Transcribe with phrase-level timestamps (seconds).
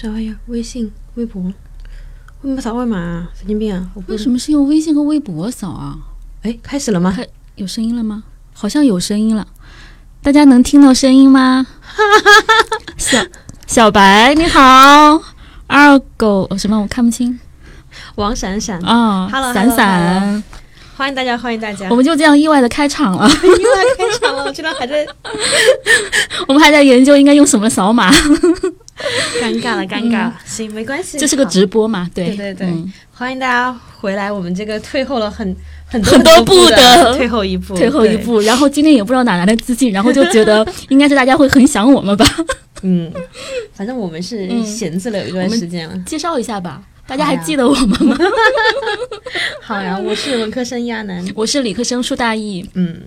[0.00, 0.36] 啥玩意儿？
[0.46, 1.52] 微信、微博，为
[2.50, 3.28] 什么扫二维码啊？
[3.38, 3.86] 神经病啊！
[3.92, 5.94] 我不为什么是用微信和微博扫啊？
[6.40, 7.12] 哎，开始了吗？
[7.14, 8.22] 开有声音了吗？
[8.54, 9.46] 好像有声音了，
[10.22, 11.66] 大家能听到声音吗？
[12.96, 13.22] 小
[13.66, 15.20] 小白你好，
[15.66, 17.38] 二狗什么我看不清
[18.14, 20.42] 王闪闪，啊 Hello，闪闪，
[20.96, 21.90] 欢迎大家，欢迎大家！
[21.90, 23.28] 我们就这样意外的开场了。
[23.28, 25.06] 意外开场了，我居然还在
[26.48, 28.10] 我们还在研究应该用什么扫码，
[29.40, 30.34] 尴尬了，尴尬了。
[30.44, 32.08] 行，没关系，这是个直播嘛？
[32.14, 32.68] 对对对
[33.12, 35.54] 欢迎大家回来，我们这个退后了很
[35.86, 38.16] 很多很多步步的 退后一步，退后一。
[38.18, 42.24] 步，然后今天也不知道哪来的自信，然后就觉得应该是大家会很想我们吧。
[42.82, 43.12] 嗯，
[43.74, 45.94] 反正我们是嗯闲置了有一段时间了。
[46.06, 48.16] 介绍一下吧，大家还记得我们吗？
[49.60, 51.22] 好呀，我是文科生亚楠。
[51.34, 52.98] 我是理科生树大义，嗯，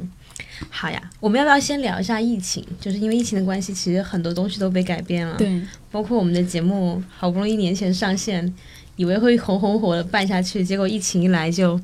[0.69, 2.63] 好呀，我们要不要先聊一下疫情？
[2.79, 5.61] 就是因为疫情的关系，其实很多东西都被改变了。，对，
[5.91, 8.53] 包括我们的节目，好不容易年前上线，
[8.95, 11.79] 以为会红红火的办下去，结果疫情一来就，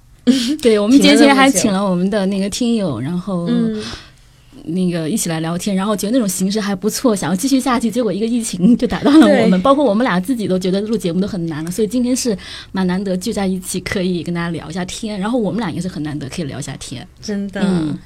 [0.60, 3.82] 对，我们节前还请了我们的那个听友，然后嗯，
[4.64, 12.36] 那个一起来聊天，然后觉得那种形式还不错，想要继续下去，结果一个疫情就打断了我们，包括我们俩自己都觉得录节目都很难了，所以今天是
[12.72, 17.60] 蛮难得聚在一起，可以跟大家聊一下天，然后我们俩也是很难得可以聊一下天，真的。
[17.62, 17.98] 嗯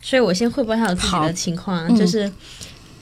[0.00, 2.30] 所以我先汇报一下我自己的情况就是。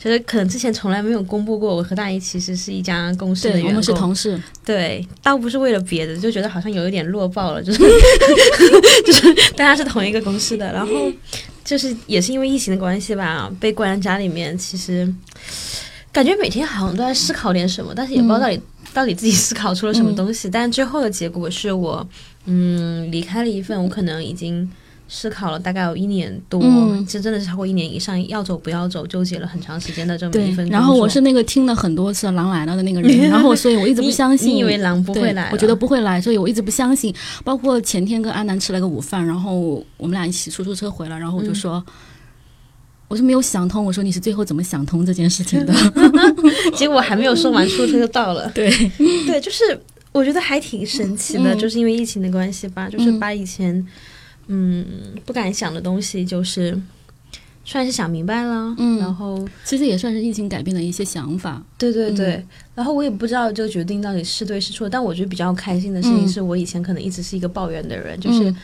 [0.00, 3.70] 就是可能之前从来没有公布过，我和大姨其实是一家公司的对，员工。
[3.70, 7.80] 我们是同事，对，倒不是为了别的，就觉得好像有一点弱爆了，就是
[9.04, 10.92] 就是大家是同一个公司的，然后
[11.64, 15.12] 就是也是因为疫情的关系吧，被关在家里面，其实
[16.12, 18.60] 感觉每天好像都在思考点什么，但是也不知道到底、
[18.94, 20.48] 到底自己思考出了什么东西。
[20.48, 22.08] 但最后的结果是我
[22.44, 24.70] 嗯离开了一份我可能已经。
[25.08, 30.72] 思考了大概有一年多，嗯这真的是超过一年以上，要走不要走，纠结了很长时间的这么一份工，作。
[30.72, 35.48] 然后我是那个听了很多次《狼来了》的那个人， 然后所以我一直不相信，你以为狼不会来？
[35.50, 37.14] 我觉得不会来，所以我一直不相信。
[37.42, 41.84] 包括前天跟阿南吃了个午饭，然后我们俩一起出租车回来，然后我就说。
[43.10, 45.72] 我是没有想通，我说你是最后怎么想通这件事情的？
[46.76, 48.46] 结果还没有说完，出租车就到了。
[48.54, 48.70] 对，
[49.26, 49.64] 对，就是
[50.12, 53.86] 我觉得还挺神奇的，嗯就是因为疫情的关系吧，就是嗯把以前嗯
[55.24, 56.80] 不敢想的东西，就是
[57.64, 58.74] 算是想明白了。
[58.78, 61.62] 嗯然后其实也算是疫情改变了一些想法。
[61.76, 68.56] 对对对，嗯然后我也不知道这个决定到底是对是错，但我觉得比较开心的事情嗯是我以前可能一直是一个抱怨的人，就是嗯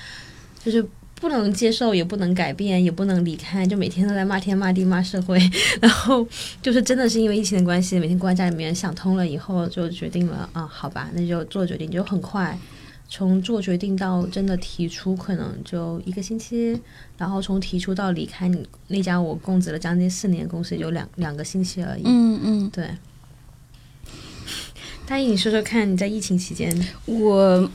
[0.65, 0.85] 就是。
[1.21, 5.41] 不能接受，也不能改变，也不能离开，就每天都在骂天骂地骂社会。
[5.81, 6.27] 然后
[6.61, 12.59] 就是真的是因为疫情的关系，每天关在家里面想通了以后，就决定了啊，好吧，那就做决定，就很快。
[13.17, 16.77] 从做决定到真的提出，可能就一个星期，
[17.17, 22.03] 然后从提出到离开你那家我供职了将近四年公司，也就两两个星期而已。
[22.05, 22.91] 嗯嗯，对。
[25.07, 26.77] 大一，你说说看，你在疫情期间，
[27.07, 27.71] 我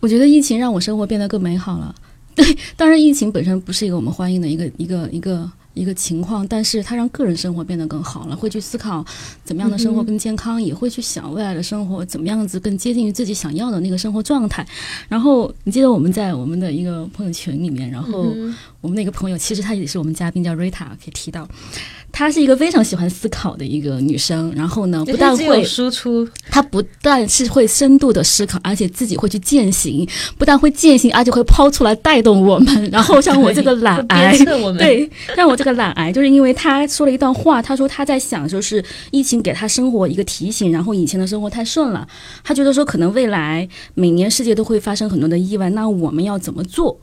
[0.00, 1.94] 我觉得疫情让我生活变得更美好了。
[2.34, 2.42] 对，
[2.74, 9.04] 当然疫情本身不是一个我们欢迎的一个一个一个一个情况，但是它让个人生活变得更好了，会去思考
[9.44, 14.66] 怎么样的生活更健康，也会去想未来的生活怎么样子更接近于自己想要的那个生活状态。
[15.08, 21.46] 然后你记得我们在我们的一个朋友群里面，然后嗯我们那个朋友其实她也是我们嘉宾，叫 Rita，，可以提到。
[22.12, 30.08] 她是一个非常喜欢思考的一个女生，然后呢，不但会输出，她不但是会深度的思考，而且自己会去践行，
[30.38, 32.90] 不但会践行，而且会抛出来带动我们。
[32.90, 34.34] 然后像我这个懒癌
[34.78, 42.08] 对，像我这个懒癌，就是因为他说了一段话，他说他在想，就是疫情给他生活一个提醒，然后以前的生活太顺了，
[42.42, 46.98] 他觉得说可能未来每年世界都会发生很多的意外，那我们要怎么做？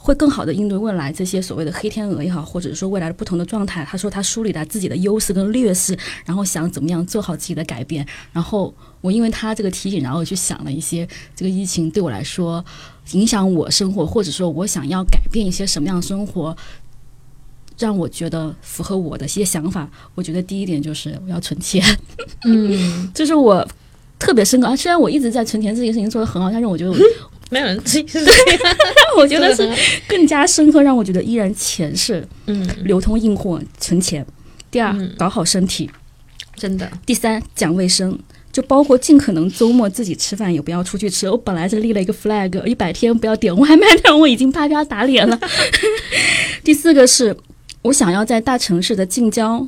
[0.00, 3.84] 会更好的应对未来这些所谓的黑天鹅也好，或者说未来的不同的状态。
[3.84, 8.06] 他说他梳理了自己的优势跟劣势，然后想怎么样做好自己的改变。
[8.32, 12.64] 然后我因为他这个提醒，然后去想了一些这个疫情对我来说
[13.10, 16.56] 影响我生活，或者说我想要改变一些什么样的生活，
[17.78, 19.88] 让我觉得符合我的一些想法。
[20.14, 21.82] 我觉得第一点就是我要存钱，
[22.44, 23.66] 嗯， 就是我
[24.18, 24.76] 特别深刻啊。
[24.76, 26.96] 虽然我一直在存钱这件事情做得很好，但是我觉得我
[27.50, 28.76] 没有人自己是这样，
[29.16, 29.70] 我觉得是
[30.06, 34.26] 更加深刻，让我觉得依然钱是嗯，流通硬货，存钱。
[34.70, 35.90] 第二嗯，搞好身体。
[36.56, 38.18] 真的，第三，讲卫生，
[38.52, 41.30] 就包括尽可能周末自己吃饭也不要出去吃。
[41.30, 45.38] 我本来是立了一个 flag，一百天不要点外卖，但我已经啪啪打脸了。
[46.64, 47.34] 第四个是
[47.82, 49.66] 我想要在大城市的近郊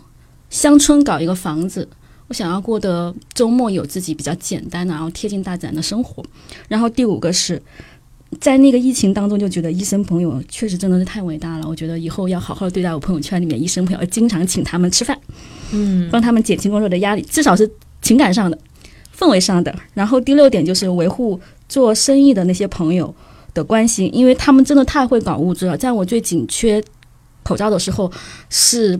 [0.49, 1.89] 乡村搞一个房子。
[2.29, 6.25] 我想要过得周末有自己比较简单的，然后贴近大自然的生活。
[6.69, 7.61] 然后第五个是
[8.39, 11.67] 在那个疫情当中，就觉得医生朋友确实真的是太伟大了。
[11.69, 15.19] 我觉得以后要好好对待我朋友圈里面医生朋友，要经常请他们吃饭，
[15.73, 17.69] 嗯帮他们减轻工作的压力，至少是
[18.01, 18.57] 情感上的、
[19.19, 19.75] 氛围上的。
[19.93, 23.13] 然后第六点就是维护做生意的那些朋友
[23.55, 25.77] 的关系，因为他们真的太会搞物质了。
[25.77, 26.81] 在我最紧缺
[27.43, 28.11] 口罩的时候，
[28.49, 28.99] 是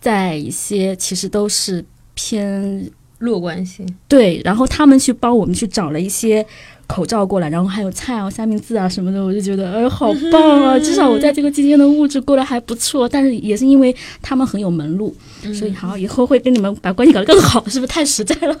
[0.00, 1.84] 在一些其实都是
[2.14, 6.44] 偏弱关系，对，然后他们去帮我们去找了一些
[6.86, 10.78] 口罩过来，然后还有菜啊、三明治啊什么的，我就觉得哎，好棒啊！
[10.78, 15.14] 至少我在这个期间的物质过得还不错，但是也是因为他们很有门路，
[15.54, 18.54] 所以好以后会跟你们把关系搞得更好，是不是太实在了？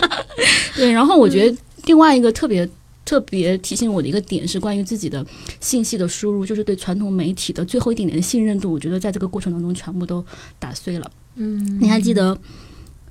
[0.74, 2.66] 对，然后我觉得另外一个特别。
[3.08, 5.24] 特别提醒我的一个点是关于自己的
[5.60, 10.22] 信息的输入，就是对传统媒体的最后一点点的信任度，我觉得在这个过程当中全部都
[10.58, 11.10] 打碎了。
[11.36, 12.38] 嗯，你还记得，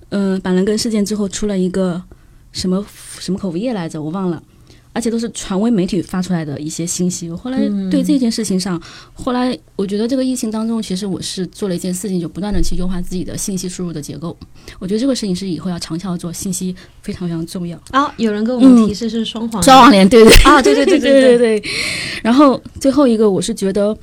[0.10, 2.00] 嗯、板蓝根事件之后出了一个
[2.52, 2.86] 什么
[3.18, 4.00] 什么口服液来着？
[4.00, 4.44] 我忘了，
[4.98, 7.30] 而且都是权威媒体发出来的一些信息。
[7.30, 7.60] 我后来
[7.92, 8.82] 对这件事情上，
[9.14, 14.36] 后来我觉得这个疫情当中，其实我是做了一件事情，就不断的去优化自己的信息输入的结构。
[14.80, 17.80] 我觉得这个事情是以后要长效做，信息非常非常重要。
[17.92, 21.72] 啊，有人跟我们提示是双黄，双黄连，对对啊，对对对对对 对对。
[22.24, 23.96] 然后最后一个，我是觉得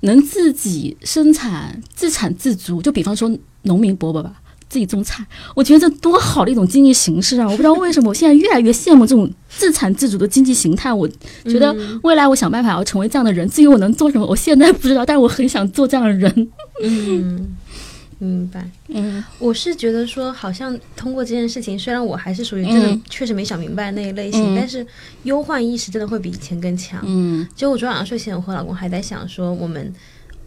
[0.00, 3.30] 能自己生产、自产自足，就比方说
[3.62, 4.41] 农民伯伯吧，
[4.72, 5.22] 自己种菜，
[5.54, 7.44] 我觉得这多好的一种经济形式啊！
[7.44, 10.90] 我不知道为什么我现在越来越羡慕这种自产自主的经济形态。
[10.90, 11.06] 我
[11.44, 16.48] 觉得未来我想办法要成为这样的人，至于我能做什么，我现在不知道，但是我很想做这样的人。
[16.82, 17.54] 嗯，
[18.18, 18.66] 明白。
[18.88, 24.86] 嗯我是觉得说，好像通过这件事情，虽然我还是属于真的嗯确实没想明白那一类型，嗯但是
[25.24, 26.98] 忧患意识真的会比以前更强。
[27.04, 29.92] 嗯就我昨晚上睡前，我和老公还在想说，我们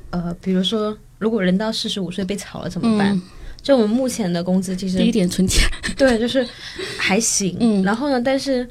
[0.10, 3.14] 呃，比如说，如果人到四十五岁被炒了怎么办？
[3.14, 3.22] 嗯，
[3.66, 5.68] 就我们目前的工资其实第一点存钱。
[5.98, 6.48] 对，就是
[7.00, 7.58] 还行。
[7.60, 8.70] 嗯然后呢，但是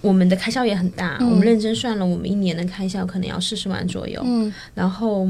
[0.00, 4.18] 我们的开销也很大，嗯我们认真算了，我们一年的开销可能要四十万左右。
[4.24, 5.28] 嗯然后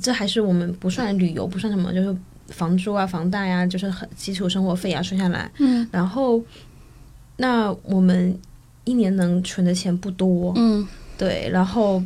[0.00, 2.16] 这还是我们不算旅游，不算什么，就是
[2.48, 5.48] 房租啊、房贷啊，就是很基础生活费啊，算下来。
[5.58, 6.42] 嗯然后
[7.36, 8.36] 那我们
[8.82, 10.84] 一年能存的钱不多，嗯
[11.16, 12.02] 对，然后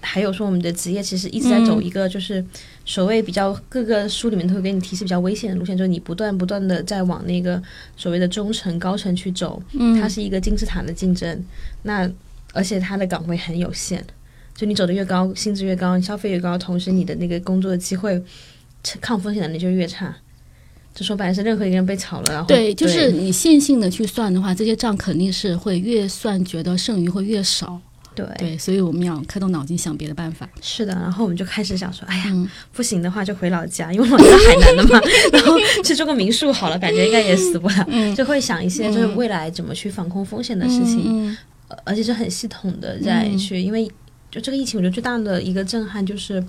[0.00, 2.44] 还有说我们的职业其实一直在走一个就是
[2.88, 7.62] 所谓比较各个书里面都会给你提示比较危险的路线，就是你不断不断的在往那个
[7.98, 11.44] 所谓的中层高层去走，嗯，它是一个金字塔的竞争，
[11.82, 12.10] 那
[12.54, 14.02] 而且它的岗位很有限，
[14.54, 18.20] 就你走的越高，薪资越高，你消费越高，同时你的那个工作的机会
[19.02, 20.16] 抗风险能力就越差。
[20.94, 27.78] 就说白了是任何一个人被炒了，然后对，就是你线性的去算的话，这些账肯定是会越算觉得剩余会越少。
[28.26, 28.36] 对。
[28.38, 30.48] 对，所以我们要开动脑筋想别的办法。
[30.60, 32.48] 是的，然后我们就开始想说，哎呀，嗯。
[32.72, 35.00] 不行的话就回老家， 因为我老家在海南的嘛，
[35.32, 38.14] 然后去住个民宿好了，感觉应该也死不了，嗯。
[38.14, 41.36] 就会想一些就是未来怎么去防控风险的事情，
[41.84, 43.86] 而且是很系统的在去，因为
[44.30, 46.42] 就这个疫情，我觉得最大的一个震撼就是。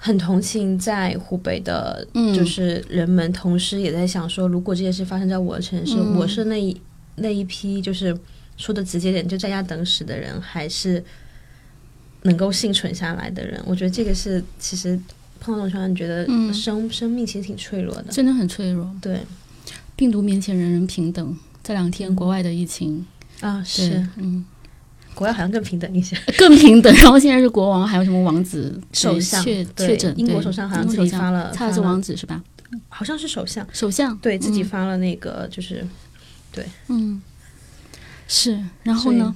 [0.00, 2.32] 很同情在湖北的，嗯。
[2.32, 6.14] 就是人们，同时也在想说，如果这件事发生在我的城市，嗯。
[6.14, 6.80] 我是那一
[7.16, 8.16] 那一批，就是
[8.58, 11.02] 说的直接点，就在家等死的人，还是
[12.24, 13.58] 能够幸存下来的人？
[13.64, 15.00] 我觉得这个是其实
[15.40, 18.12] 碰到这种情况，觉得嗯生、生命其实挺脆弱的。
[18.12, 18.94] 真的很脆弱。
[19.00, 19.20] 对
[19.96, 21.36] 病毒面前人人平等。
[21.62, 23.06] 这两天国外的疫情，
[23.40, 24.44] 啊，对是嗯，
[25.14, 26.16] 国外好像更平等一些。
[26.38, 26.92] 更平等。
[26.96, 29.64] 然后现在是国王，还有什么王子 首相确
[29.96, 32.42] 诊，英国首相好像自己发了他是王子是吧？
[32.88, 35.86] 好像是首相首相对自己嗯发了那个，就是
[36.52, 37.20] 对嗯
[38.28, 38.56] 是。
[38.84, 39.34] 然后呢？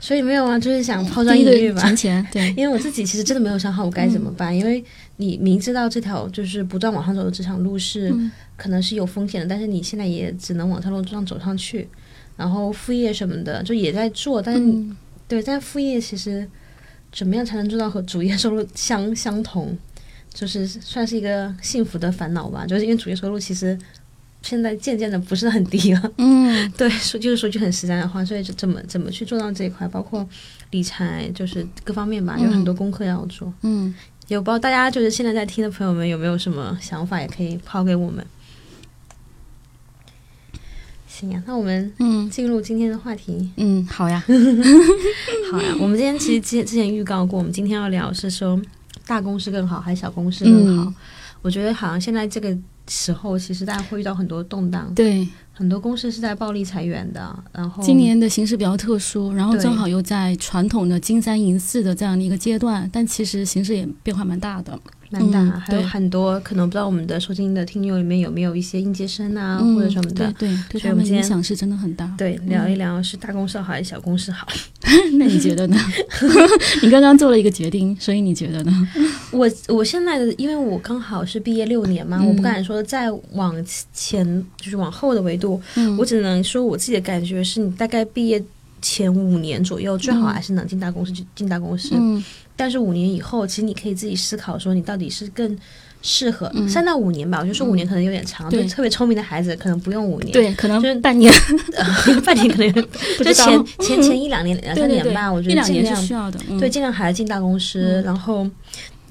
[0.00, 1.80] 所以没有啊，就是想抛砖引玉吧。
[1.80, 4.82] 存钱，对， 因为我自己其实真的没有想好我该怎么办，因为
[5.16, 11.88] 你明知道这条就是不断往上走的职场路是、嗯可能是有风险的，但是你现在也只能往这条路上走上去，
[12.36, 14.96] 然后副业什么的就也在做，但是、嗯
[15.28, 16.44] 对，但副业其实
[17.12, 19.78] 怎么样才能做到和主业收入相相同，
[20.34, 23.78] 就是算是一个幸福的烦恼吧，就是因为主业收入其实
[24.42, 26.12] 现在渐渐的不是很低了。
[26.18, 30.26] 嗯 对，说就是说句很实在的话，所以就怎么怎么去做到这一块，包括
[30.70, 33.52] 理财，就是各方面吧，有很多功课要做。
[33.62, 33.94] 嗯，
[34.28, 38.24] 有不知道大家就是现在在听的朋友们有没有什么想法，也可以抛给我们。
[41.06, 43.50] 行呀，那我们嗯进入今天的话题。
[43.56, 44.22] 嗯，好呀，
[45.50, 48.60] 好呀，我们今天其实之之前预告过，我们今天要聊是说
[49.04, 50.84] 大公司更好还是小公司更好。
[50.84, 50.94] 嗯
[51.40, 52.56] 我觉得好像现在这个
[52.88, 55.26] 时候，其实大家会遇到很多动荡，对，
[55.58, 64.78] 很多公司是在暴力裁员的，然后今年的形势比较特殊，然后正好又在传统的金三银四的这样的一个阶段，但其实形势也变化蛮大的。
[65.10, 70.30] 蛮大，嗯还有对很多可能不知道我们的收听的听友里面有没有一些应届生啊，嗯，或者什么的。
[70.38, 72.14] 对对，我们今天们影响是真的很大。
[72.18, 74.46] 对，聊一聊是大公司好还是小公司好？
[75.18, 75.76] 那你觉得呢？
[76.82, 78.88] 你刚刚做了一个决定，所以你觉得呢？
[79.30, 83.54] 我我现在的，因为我刚好是毕业六年嘛，嗯我不敢说再往
[83.94, 88.42] 前，就是往后的维度，嗯我只能说我自己的感觉是你大概毕业
[88.82, 91.90] 前五年左右，最好还是能进大公司就进大公司。
[91.94, 92.22] 嗯
[92.56, 95.56] 但是五年以后，其实你可以自己思考说，你到底是更
[96.02, 97.38] 适合嗯三到五年吧。
[97.40, 101.32] 我就说五年可能有点长，对对特别聪明的孩子可能不用五年，对，可能就是半年
[102.26, 102.72] 半年可能
[103.24, 106.40] 就前前前一两年两三年吧，我觉一两年得尽量是需要的。
[106.50, 108.44] 嗯对，尽量还是进大公司，嗯然后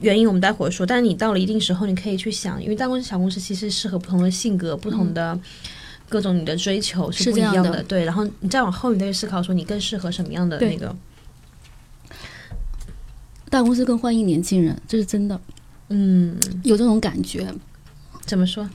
[0.02, 0.86] 原因我们待会儿说。
[0.86, 5.40] 但是你到了一定时候，你可以去想，因为大公司、小公司其实适合不同的性格、不同的
[6.10, 10.96] 各种你的追求是不一样这样的对，然后你再往后，你再去思考说你更适合什么样的那个。
[13.50, 15.40] 大公司更欢迎年轻人，这是真的，
[15.90, 17.54] 嗯，有这种感觉。
[18.26, 18.70] 怎么说？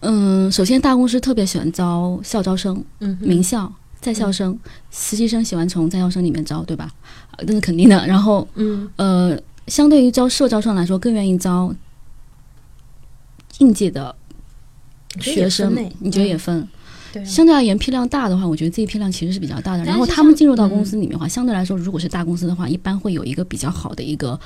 [0.00, 4.58] 嗯，首先大公司特别喜欢招校招生、嗯，名校、在校生、
[4.90, 6.90] 实习生喜欢从在校生里面招，对吧？
[7.30, 7.96] 啊这是肯定的。
[8.06, 11.74] 然后嗯呃，相对于招社招生来说，更愿意招
[13.58, 14.14] 应届的
[15.18, 16.68] 学生你觉得也嗯分？
[17.26, 19.82] 相对而言，批量大的话，我觉得这一批量其实是比较大的。
[19.82, 24.38] 然后他们进入到嗯公司里面的话，相对来说，如果是大公司的话，一般会有一个比较好的一个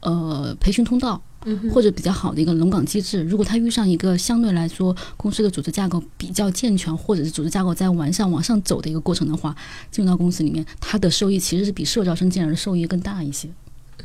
[0.00, 3.22] 呃培训通道，嗯或者比较好的一个轮岗机制。
[3.22, 9.56] 如果他遇上一个相对来说公司的组织架构比较健全，或者是组织架构在完善往上走的一个过程的话，
[9.90, 13.48] 进入到公司里面，他的收益其实是比社招生进来的收益更大一些。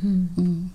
[0.00, 0.30] 嗯。
[0.38, 0.70] 嗯，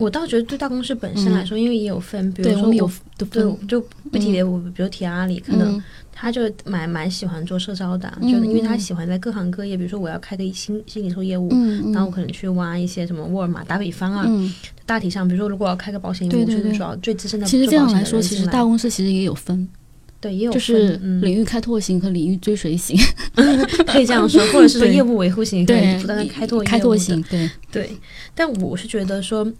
[0.00, 2.92] 我倒觉得对大公司本身来说，因为也有分，比如，说有我
[3.30, 3.80] 对，就
[4.10, 5.82] 不提别，我比如提阿里，可能嗯。
[6.12, 8.78] 他就蛮蛮喜欢做社招的，嗯就因为他嗯。
[8.78, 14.52] 喜欢在各行各业，比如说我要开个新新零售业务，嗯，然后我可能去挖一些什么沃尔玛，打比方啊，嗯，
[14.84, 19.66] 大体上，比如说如果要开个保险业务，就是找最资深的其实这样来说，其实大公司其实也有分，
[20.20, 22.98] 对也有就是领域开拓型和领域追随型。
[23.86, 27.90] 可以这样说，或者是说业务维护型，可对能不断的开拓开拓型，对，对，
[28.34, 29.50] 但我是觉得说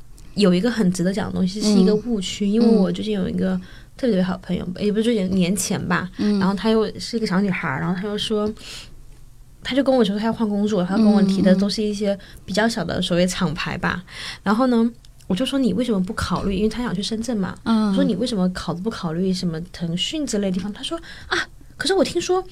[0.40, 3.56] 有一个很值得讲的东西是一个嗯误区，因为我最近有一个
[3.96, 8.52] 特别特别好的朋友，也不是最近年前吧，嗯然后她又是一个小女孩，然后她又说。
[9.62, 14.02] 她就跟我说她要换工作，她跟我提的嗯都是一些比较小的所谓厂牌吧。
[14.42, 14.90] 然后呢，
[15.26, 16.56] 我就说你为什么不考虑？
[16.56, 17.54] 因为她想去深圳嘛。
[17.64, 20.72] 嗯，我说你为什么考不考虑什么腾讯之类的地方？
[20.72, 21.36] 她说啊，
[21.76, 22.42] 可是我听说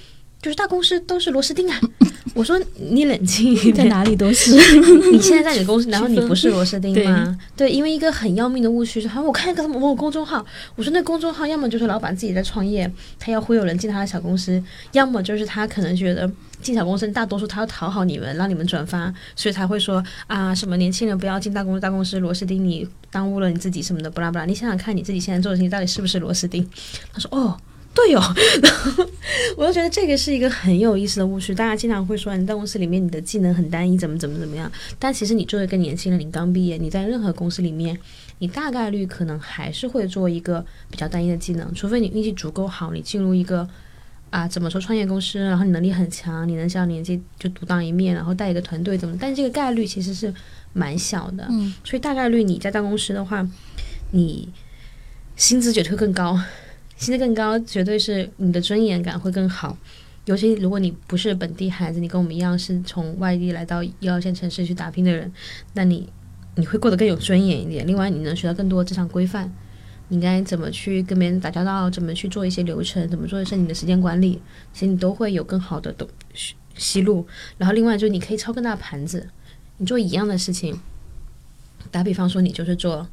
[0.40, 1.80] 就是大公司都是螺丝钉啊。
[2.34, 4.52] 我说你冷静一点在，哪里都是，
[5.10, 7.36] 你现在在你的公司， 难道你不是螺丝钉吗？
[7.56, 10.44] 对，因为一个很要命的误区是，好像我看一个某某公众号，
[10.76, 16.30] 我说那公众号要么就是老板自己在创业，他要忽悠人进他的小公司，要么就是他可能觉得
[16.62, 24.44] 进小公司大多数他要讨好你们，让你们转发，所以才会说啊什么年轻人不要进大公司，大公司螺丝钉，你耽误了你自己什么的，不啦不啦。
[24.44, 26.64] 你想想看你自己现在做的事情到底是不是螺丝钉？
[27.12, 27.58] 他说哦。
[28.06, 28.22] 对哦，
[28.62, 29.04] 然后
[29.56, 31.52] 我就觉得这个是一个很有意思的误区。
[31.54, 34.70] 大家经常会说，你在公司里面你的技能很单一，怎么怎么怎么样。
[34.98, 37.98] 但其实你作为一个年轻人，你刚毕业，你在任何公司里面，
[38.38, 43.68] 你大概率可能还是会做一个比较单一的技能，除非你运气足够好，你进入一个
[44.30, 49.16] 啊怎么说创业公司，然后你能力很强，你能像年纪就独当一面，然后带一个团队怎么？
[49.20, 50.32] 但这个概率其实是
[50.72, 53.46] 蛮小的，嗯所以大概率你在大公司的话，
[54.12, 54.48] 你
[55.36, 56.38] 薪资绝对会更高，
[56.98, 59.78] 薪资更高绝对是你的尊严感会更好。
[60.24, 65.32] 尤其如果你不是本地孩子，你跟我们一样是从外地来到一二线城市去打拼的人，
[65.72, 66.06] 那你
[66.56, 67.86] 你会过得更有尊严一点。
[67.86, 69.50] 另外，你能学到更多职场规范，
[70.08, 74.42] 你应该怎么去跟别人打交道，怎么去做一些流程，怎么做一些你的时间管理，
[74.74, 76.06] 其实你都会有更好的东
[76.74, 77.26] 西路。
[77.56, 79.28] 然后，另外就是你可以操更大盘子，
[79.78, 80.78] 你做一样的事情，
[81.90, 83.08] 打比方说你就是做。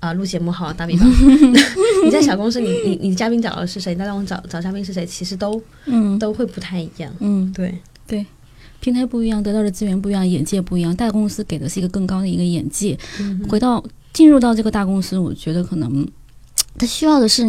[0.00, 1.08] 啊，录节目好了，打比方，
[2.04, 3.94] 你在小公司，你你你嘉宾找的是谁？
[3.96, 5.04] 那让我找找嘉宾是谁？
[5.06, 7.12] 其实都嗯都会不太一样。
[7.20, 8.24] 嗯，对对，
[8.80, 12.98] 平台不一样，得到的资源不一样，眼界不一样，大公司给的是一个更高的一个眼界。
[13.20, 16.08] 嗯回到进入到这个大公司，我觉得可能
[16.78, 17.44] 他需要的是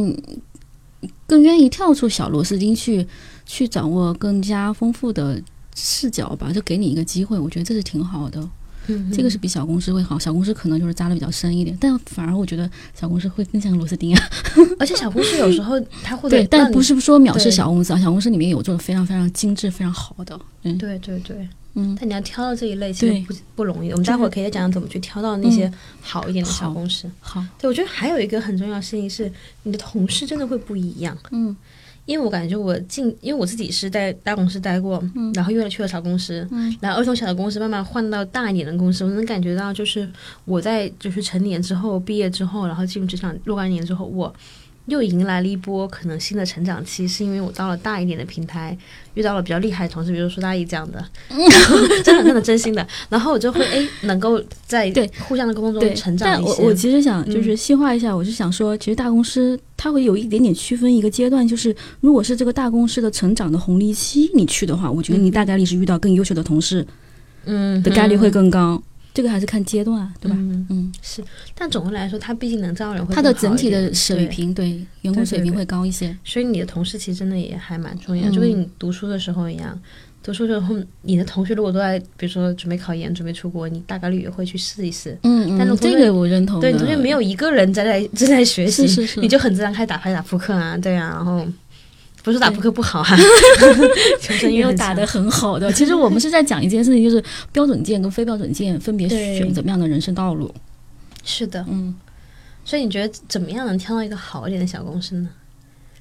[1.25, 3.07] 更愿意跳出小螺丝钉去
[3.45, 5.41] 去掌握更加丰富的
[5.73, 8.47] 视角吧，就给你一个机会，我觉得这是挺好的。
[8.95, 14.29] 嗯这个是比小公司会好，小公司可能就是扎的比较深一点，但反而我觉得小公司会更像螺丝钉啊。
[14.79, 20.39] 而且小公司有时候它会对，但不是说藐视小公司啊，小公司里面有做的非常非常精致、非常好的。
[20.63, 23.91] 嗯，对对对，嗯，但你要挑到这一类，其实不不容易。
[23.91, 25.71] 我们待会儿可以再讲讲怎么去挑到那些
[26.01, 27.09] 好一点的小公司。
[27.19, 29.31] 好，对，我觉得还有一个很重要的事情是，
[29.63, 31.17] 你的同事真的会不一样。
[31.31, 31.55] 嗯
[32.11, 40.09] 因为我感觉我进，因为我自己是在大公司待过，嗯然后又去了小公司，嗯然后儿童小的公司慢慢换到大一点的公司，我能感觉到，就是
[40.43, 44.33] 我在就是成年之后毕业之后，然后进入职场若干年之后，我
[44.91, 48.77] 又迎来了一波可能新的成长期，是因为我到了大一点的平台，
[49.13, 51.01] 遇到了比较厉害的同事，比如说大一这样的，
[52.03, 56.63] 真的真的真心的，然后我就会 哎能够在对互相的沟通中成，长但我一些。
[56.63, 66.85] 我其实想嗯就是细化一下，我是想说，其实大公司它会有一点点区分一个阶段，就是如果是这个大公司的成长的红利期，你去的话，我觉得你大概率是遇到更优秀的同事
[67.45, 68.81] 嗯的概率会更高。
[69.13, 70.37] 这个还是看阶段，对吧？
[70.39, 70.80] 嗯嗯，
[71.55, 76.15] 但总的来说，他毕竟能招人会它的整体的水平，对员工水平会高一些。
[76.23, 79.79] 所以你的同事其实真的也还蛮重要，嗯就跟你读书的时候一样。
[80.23, 85.17] 读书的时候，你的同学如果都在，比如说准备考研、准备出国，你大概率也会去试一试。
[85.23, 86.59] 嗯嗯，但是这个我认同。
[86.61, 91.43] 对，你同学没有一个人在在正在学习，是是是你就很自然开始打牌、打扑克啊，对啊，然后
[92.21, 93.17] 不是打扑克不好啊，
[94.21, 95.71] 求生没欲很强有打得很好的。
[95.73, 100.53] 其实我们是在讲一件事情，就是标准件跟非标准件分别对选怎么样的人生道路。
[101.23, 101.65] 是的。
[101.67, 101.95] 嗯，
[102.65, 105.29] 所以你觉得怎么样能挑到一个好一点的小公司呢？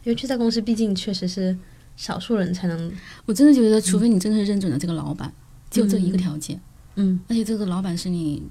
[0.02, 1.56] 因为这家公司毕竟确实是
[1.96, 2.92] 少数人才能，
[3.26, 5.30] 我真的觉得，除非你真的是认准了这个老板，
[5.70, 6.58] 只有这一个条件，
[6.94, 8.42] 嗯而且这个老板是你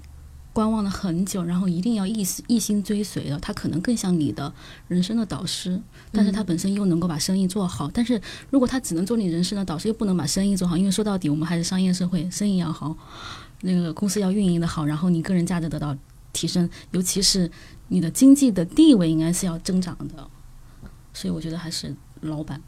[0.54, 4.54] 观望了很久，然后一定要一心一心追随的，他可能更像你的
[4.88, 7.90] 人生的导师，但是他本身又能够把生意做好。
[7.92, 8.22] 但是
[8.52, 12.96] 如果他只能做你人生的导师，又不能把生意做好，因为说到底我们还是商业社会，生意要好，
[13.62, 15.96] 那个公司要运营的好，然后你个人价值得到
[16.34, 17.50] 提升，尤其是
[17.88, 20.28] 你的经济的地位应该是要增长的。
[21.14, 22.62] 所以我觉得还是老板，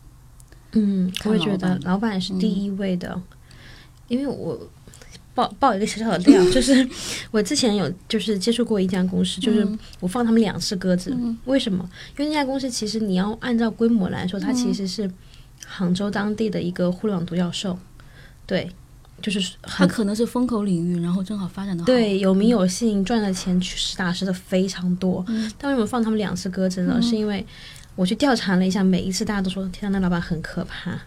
[0.73, 3.21] 嗯，我也觉得老板是第一位的，
[4.07, 4.59] 因为我
[5.33, 6.85] 爆爆一个小小的料， 就是
[7.29, 9.65] 我之前有就是接触过一家公司，就是
[9.99, 11.15] 我放他们两次鸽子，
[11.45, 11.89] 为什么？
[12.17, 15.09] 因为那家公司其实你要按照规模来说，它其实是
[15.65, 17.77] 杭州当地的一个互联网独角兽，
[18.45, 18.69] 对，
[19.21, 21.83] 就是很他可能是风口领域，然后正好发展的。
[21.85, 25.23] 对，有名有姓，赚的钱实打实的非常多。
[25.29, 27.01] 嗯但为什么放他们两次鸽子呢？
[27.01, 27.45] 是因为
[27.95, 30.99] 我去调查了一下，每一次大家都说天呐，那老板很可怕。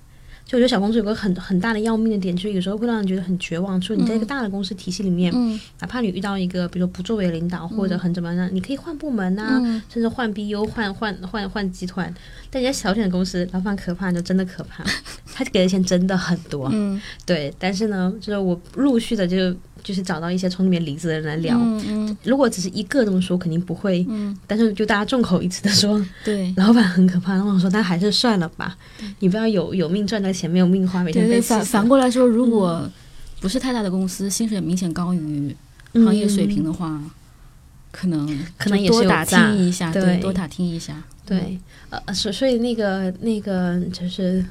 [0.47, 3.80] 就我觉得小公司有个很很大的要命的点，就是有时候会让人觉得很绝望。
[3.80, 12.13] 说你在一个大的公司体系里面，嗯哪怕你遇到一个比如说不作为的领导或者很怎么样，你可以换部门啊，嗯甚至换 BU、换换换换集团。
[12.50, 14.85] 但人家小点的公司，老板可怕就真的可怕，
[15.33, 16.69] 他给的钱真的很多。
[16.73, 19.37] 嗯对，但是呢，就是我陆续的就
[19.84, 21.56] 就是找到一些从里面离职的人来聊。
[21.56, 24.04] 嗯嗯如果只是一个这么说，肯定不会。
[24.08, 26.52] 嗯，但是就大家众口一词的说，对。
[26.56, 27.34] 老板很可怕。
[27.34, 28.76] 然后我说，那还是算了吧，
[29.20, 32.90] 你不要有有命赚那个钱，没有命花，每天被反反过来说，如果
[33.40, 35.54] 不是太大的公司，薪水明显高于
[35.92, 36.99] 行业水平的话，
[37.92, 41.02] 可能嗯可能也是多打听一下，对对，多打听一下。
[41.26, 41.58] 对，
[41.90, 44.44] 呃，所所以那个那个就是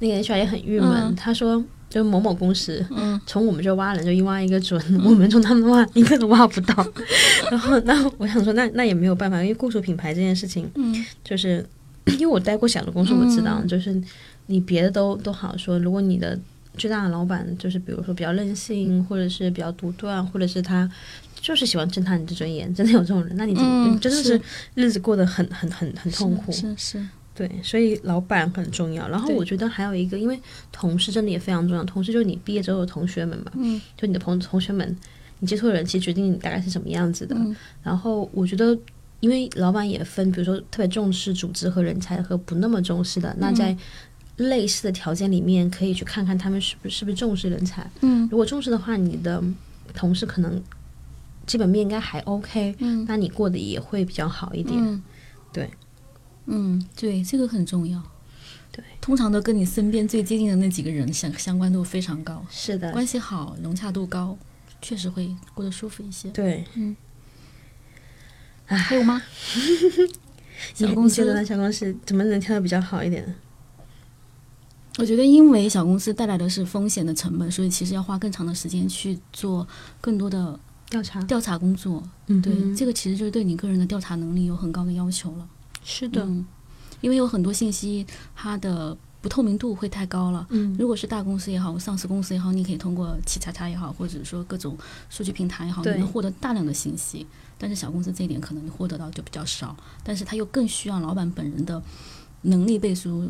[0.00, 1.64] 那个 HR 也很郁闷，嗯他说。
[1.90, 3.20] 就某某公司，嗯。
[3.26, 6.86] 从我们这挖人就一挖一个准， 我们从他们挖一个都挖不到。
[7.50, 11.04] 然后，那我想说，那那也没有办法，因为雇主品牌这件事情，嗯。
[11.22, 11.66] 就是
[12.18, 14.00] 因为我待过小的公司，我知道，就是
[14.46, 16.38] 你别的都都好说，如果你的
[16.76, 20.88] 最大的老板就是比如说比较任性，或者是比较独断，或者是他
[21.40, 24.40] 就是喜欢践踏你的尊严，真的有这种人，那你怎么、嗯你真的是
[24.74, 26.52] 日子过得很很很很痛苦。
[26.52, 27.06] 是是，
[27.40, 29.08] 对，所以老板很重要。
[29.08, 30.38] 然后我觉得还有一个，因为
[30.70, 31.82] 同事真的也非常重要。
[31.84, 34.94] 同事就是你毕业之后的同学们嘛，嗯就你的朋同学们，
[35.38, 37.34] 你接触的人其实决定你大概是什么样子的。
[37.34, 38.78] 嗯然后我觉得，
[39.20, 43.74] 因为老板也分，比如说特别重视组织和人才和不那么重视的，那在
[44.36, 47.90] 类似的条件里面，可以去看看他们是不是是不是重视人才。
[48.02, 49.42] 嗯如果重视的话，你的
[49.94, 50.62] 同事可能
[51.46, 54.78] 基本面应该还 OK，、嗯那你过得也会比较好一点。
[54.78, 55.02] 嗯，
[55.54, 55.68] 对，
[56.46, 58.02] 嗯对，这个很重要。
[58.72, 64.38] 对，通常都跟你身边最接近的那几个人相相关度非常高，是的，关系好，融洽度高，
[64.80, 66.30] 确实会过得舒服一些。
[66.30, 66.64] 对。
[66.74, 66.96] 嗯
[68.66, 69.20] 还有吗？
[70.74, 71.44] 小公司你觉得呢？
[71.44, 73.34] 小公司怎么能跳的比较好一点？
[74.98, 79.66] 我觉得，因为小公司带来的是风险的成本，所以其实要花更长的时间去做
[80.00, 82.00] 更多的调查，调查工作。
[82.26, 85.48] 对，嗯对这个其实就是对你个人的调查能力有很高的要求了。
[85.90, 86.46] 是的，嗯，
[87.00, 90.46] 因为有很多信息它的不透明度会太高了。
[90.50, 97.26] 嗯如果是大公司也好，上市公司也好，你可以通过企查查也好，或者说各种数据平台也好，你能获得大量的信息。
[97.58, 101.82] 但是小公司这一点可能你获得到就比较少，但是它又更需要老板本人的
[102.42, 103.28] 能力背书、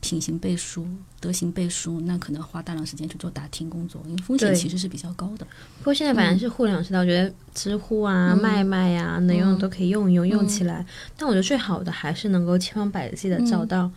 [0.00, 0.86] 品行背书、
[1.20, 5.46] 德行背书，那可能花大量时间去做打听工作，因为风险其实是比较高的。
[5.78, 8.40] 不过现在反正是互联网时代，我觉得知乎啊、嗯。
[8.40, 10.28] 麦麦啊，能用的都可以用一用，嗯。
[10.28, 10.86] 用起来。
[11.16, 13.90] 但我觉得最好的还是能够千方百计的找到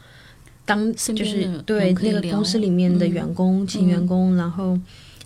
[0.66, 3.10] 当就是对那个公司里面的嗯。
[3.10, 4.78] 员工、前员工，然后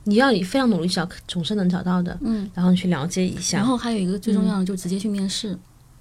[0.04, 2.18] 你要你非常努力找，总是能找到的。
[2.22, 5.58] 嗯，然后你去了解一下，然后还有一个最重要的，就直接去面试。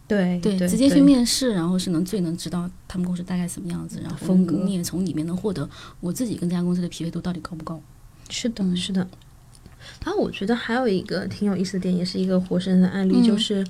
[0.07, 4.57] 对对，直接去面试，然后是能最能知道他们公司大概什么样子，然后风格。
[4.65, 5.69] 你也从里面能获得
[6.01, 7.81] 我自己跟这家公司的匹配度到底高不高。
[8.29, 8.77] 是的，嗯。
[8.77, 9.09] 是的。
[10.05, 13.25] 然后我觉得还有一个挺有意思的点，也是一个活生生的案例，嗯。
[13.25, 13.67] 就是，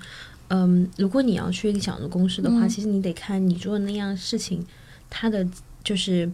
[0.49, 2.69] 嗯，如果你要去一个小的公司的话，嗯。
[2.69, 4.65] 其实你得看你做的那样事情，
[5.09, 5.47] 它的
[5.85, 6.29] 就是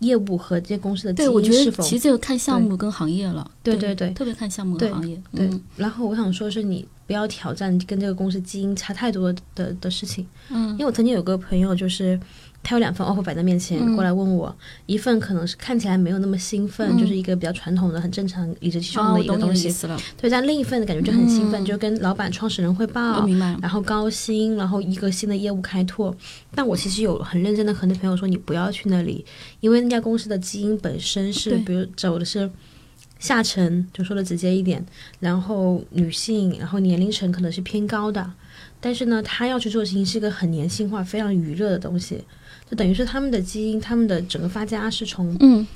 [0.00, 3.50] 业务和这些公司的基对，我觉因是否得其实这个看项目跟行业了。
[3.62, 5.22] 对对对对特别看项目对跟行业。
[5.34, 5.46] 对。
[5.46, 12.18] 嗯然后我想说，是你不要挑战跟这个公司基因差太多的的的事情，嗯因为我曾经有个朋友，就是
[12.62, 13.94] 他有两份 offer 摆在面前，嗯。
[13.96, 14.54] 过来问我，
[14.86, 16.98] 一份可能是看起来没有那么兴奋，嗯。
[16.98, 19.72] 就是一个比较传统的、很正常、理直气啊，壮的一个东西，
[20.16, 21.64] 对，但另一份的感觉就很兴奋，嗯。
[21.64, 23.26] 就跟老板、创始人汇报。
[23.60, 26.14] 然后高薪，然后一个新的业务开拓。
[26.54, 29.24] 但我其实有很认真的和那朋友说，你不要去那里，
[29.60, 32.50] 因为那家公司的基因本身是，比如走的是
[33.18, 34.84] 下沉，就说的直接一点，
[35.18, 38.32] 然后女性，然后年龄层可能是偏高的。
[38.80, 42.24] 但是呢，他要去做的事情是一个很年轻化、非常娱乐的东西，
[42.70, 45.66] 就等于是他们的基因、他们的整个发家是从嗯，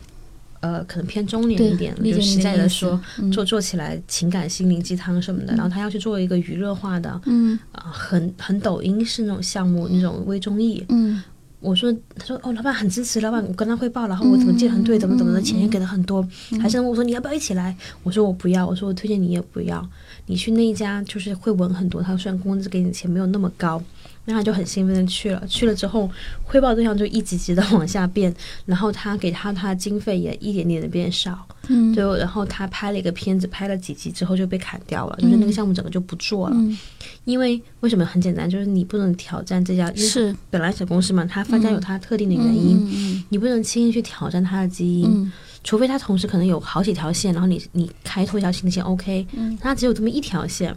[0.61, 10.85] 呃可能偏中年一点，，就实在的说，，嗯做做起来情感心灵鸡汤什么的，然后他要去做一个娱乐化的嗯啊、很很抖音式那种项目，那种微综艺。
[10.89, 11.23] 嗯
[11.61, 16.23] 我说，他说哦，老板很支持，老板我跟他汇报，然后我怎么建很对，怎么怎么的，钱也给的很多，
[16.61, 17.75] 还是问我说你要不要一起来？
[18.03, 19.89] 我说我不要，我说我推荐你也不要，
[20.27, 23.83] 你去那一家就是会稳很多，他虽然工资给你的钱没有那么高。
[24.27, 26.11] 那他就很兴奋的去了，去了之后
[26.43, 28.35] 汇报对象就一级级的往下变，
[28.67, 36.57] 然后他给他他的经费也一点点的变少，嗯，就然后他拍了一个片子，拍了几集之后就被砍掉了，就是那个项目整个就不做了。
[36.59, 36.77] 嗯。
[37.25, 40.37] 因为为什么很简单，就是你不能挑战这家，因为是。
[40.51, 45.33] 本来小公司嘛，它发展有它特定的原因，嗯你不能轻易去挑战它的基因，嗯。
[45.63, 49.57] 除非它同时可能有好几条线，然后你你开拓一条新的线，OK，嗯。
[49.61, 50.75] 它只有这么一条线，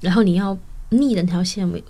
[0.00, 0.56] 然后你要
[0.88, 1.84] 逆着那条线为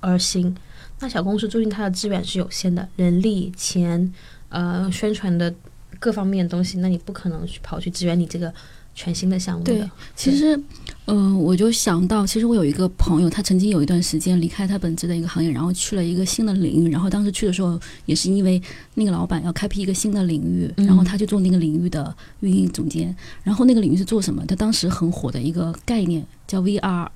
[0.00, 0.54] 而行。
[0.98, 4.12] 那小公司注定它的资源是有限的，人力、钱、
[4.50, 5.54] 呃，宣传的
[5.98, 8.52] 各方面的东西，那你不可能去跑去支援你这个
[8.94, 9.72] 全新的项目的。
[9.72, 10.60] 对，其实，
[11.06, 16.90] 嗯、我就想到，其实我有一个朋友，他曾经有一段时间离开他本职的一个行业，然后去了一个新的领域。
[16.90, 18.60] 然后当时去的时候，也是因为
[18.94, 23.16] 那个老板要开辟一个新的领域，嗯然后他就做那个领域的运营总监。
[23.42, 24.44] 然后那个领域是做什么？
[24.44, 27.08] 他当时很火的一个概念叫 VR，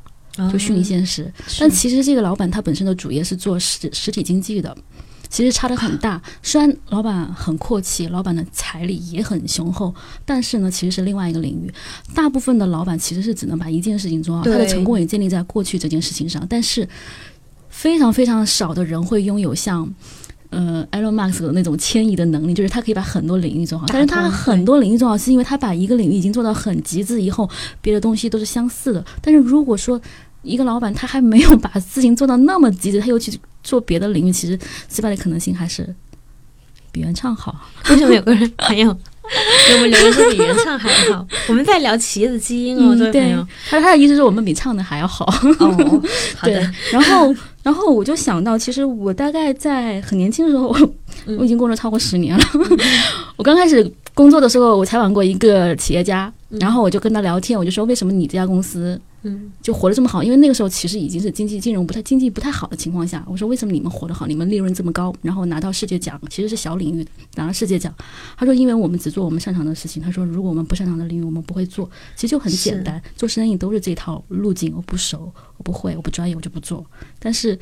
[0.53, 1.33] 就虚拟现实。
[1.59, 4.77] 但其实这个老板他本身的主业是做实实体经济的，
[5.29, 6.21] 其实差的很大。
[6.43, 9.95] 虽然老板很阔气，老板的财力也很雄厚，
[10.25, 11.73] 但是呢，其实是另外一个领域。
[12.15, 16.47] 大部分的老板其实是只能把一件事情做好，他的成功也建立在过去这件事情上。
[16.49, 16.89] 但是
[17.69, 19.93] 非常非常少的人会拥有像。
[20.55, 27.49] 呃，Elon Musk 的那种迁移的能力，就是他可以把很多领域做好，但是他很多领域做好，是因为他把一个领域已经做到很极致以后，
[27.81, 29.05] 别的东西都是相似的。
[29.21, 30.01] 但是如果说
[30.43, 35.95] 一个老板他还没有把事情做到那么极致，他又去做别的领域，其实失败的可能性还是
[36.93, 37.55] 比原唱好。
[37.91, 38.93] 为什么有个人朋友
[39.69, 41.27] 给我们留言说比原唱还好？
[41.49, 45.25] 我们在聊企业的基因哦，这位朋对友。，他他的意思是我们比唱的还要好。
[45.59, 46.03] 哦，
[46.37, 50.73] 好 对的，，然后然后我就想到，其实我大概在很年轻的时候，
[51.27, 52.45] 嗯我已经工作超过十年了。
[53.37, 60.23] 我刚开始工作的时候，我采访过一个企业家，然后我就跟他聊天，我就说为什么你这家公司嗯就活得这么好？
[60.23, 64.27] 因为那个时候其实已经是经济金融不太经济不太好的情况下，我说为什么你们活得好？
[64.27, 67.93] 你们利润这么高，然后拿到世界奖，其实是小领域拿到世界奖。
[68.37, 70.03] 他说因为我们只做我们擅长的事情。
[70.03, 74.75] 他说如果我们不擅长的领域我们不会做，其实就很简单，做生意都是这套路径。
[74.77, 76.85] 我不熟，我不会，我不专业，我就不做。
[77.19, 77.59] 但是，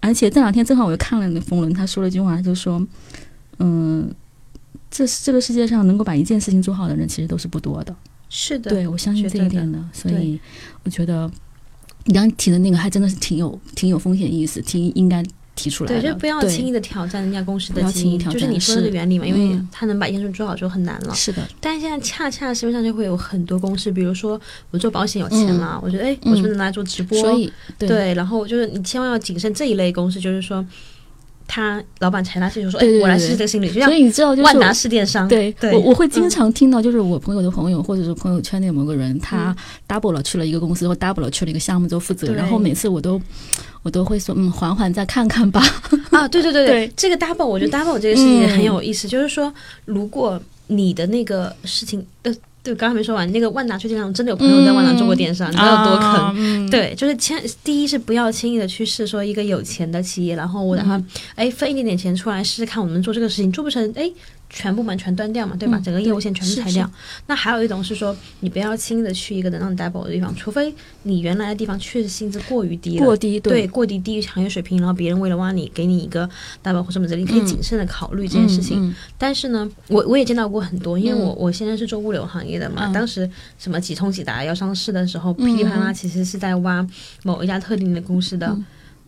[0.00, 2.84] 而且这两天正好我又看了那冯仑，他说了一句话，他就说，
[3.58, 4.12] 嗯。
[4.88, 7.94] 这这个世界上能够把一件事情做好的人，其实都是不多的。
[8.28, 10.38] 是的，对，我相信这一点的，所以
[10.84, 11.30] 我觉得
[12.04, 16.00] 你刚刚提的那个还真的是挺有挺有风险意识，挺应该提出来的。
[16.00, 21.14] 对，就不要轻易的挑战人家公司的基因，要轻易挑就是你说的原理嘛，因为嗯他能把一件事做好就很难了。
[21.14, 27.18] 是的，但是现在恰恰市面上就会有很多公司，比如说我做保险有钱了，我觉得哎，嗯我是不是能来做直播？
[27.20, 30.64] 所以对对，然后就是你千万要谨慎这一类公司，就是说
[31.46, 35.72] 他老板财大气粗说，哎我来试试这个心理，就像所以你知道，就是万达是电商，对对。
[35.72, 39.54] 我我会经嗯常听到，就是我朋友的朋友，或者是朋友圈内某个人，他
[39.88, 42.36] double 了去了一个公司，或 double 了去了一个项目做负责，对。
[42.36, 43.20] 然后每次我都。
[43.82, 45.62] 我都会说嗯，缓缓再看看吧。
[46.10, 46.92] 啊，对对对 对。
[46.96, 49.54] 这个 double 我觉得 double 这个事情也很有意思，就是说，
[49.84, 52.34] 如果你的那个事情，呃，
[52.66, 56.68] 对，刚刚没说完，那个万达去电商真的有朋友在万达做过电商，你知道有多坑？
[56.68, 64.10] 对，就是千第一是不要轻易的去试说一个有钱的企业，然后我打算哎分一点点钱出来试试看，我们做这个事情做不成，哎。
[64.48, 65.78] 全部门全端掉嘛，对吧？
[65.78, 66.90] 嗯整个业务线全部是裁掉。
[67.26, 76.28] 那还有一种是说，你不要轻易的去一个能让你 double 的地方，除非你原来的地方确实薪资过于低了，过低对，过低低于行业水平，然后别人为了挖你，给你一个
[76.62, 78.82] double 或什么之类，你可以谨慎的考虑这件事情。
[78.82, 82.92] 嗯但是呢，我我也见到过很多，因为我、我现在是做物流行业的嘛，嗯。
[82.92, 83.28] 当时
[83.58, 86.86] 什么几通几达要上市的时候，噼里啪啦其实是在挖
[87.24, 88.56] 某一家特定的公司的，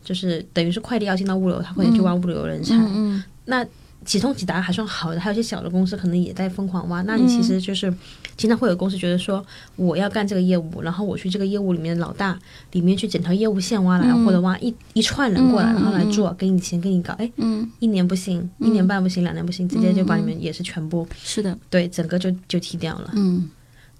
[0.05, 2.75] 就是等于是快递要进到物流，他会去挖物流人才。
[2.75, 3.25] 嗯嗯。
[3.45, 3.65] 那
[4.09, 7.03] 几通几达还算好的，还有一些小的公司可能也在疯狂挖。
[7.03, 7.93] 那你其实就是
[8.39, 9.45] 经常会有公司觉得说，
[9.77, 12.39] 我要干这个业务，然后我去这个业务里面的老大
[12.73, 23.11] 里面去整条业务线挖来，或者挖一一串人过来，然后来做，给你钱，给你搞，哎，嗯，一年不行，一年半不行，两年不行，直接就把你们也是全部是的，对整个就就踢掉了。
[23.15, 23.51] 嗯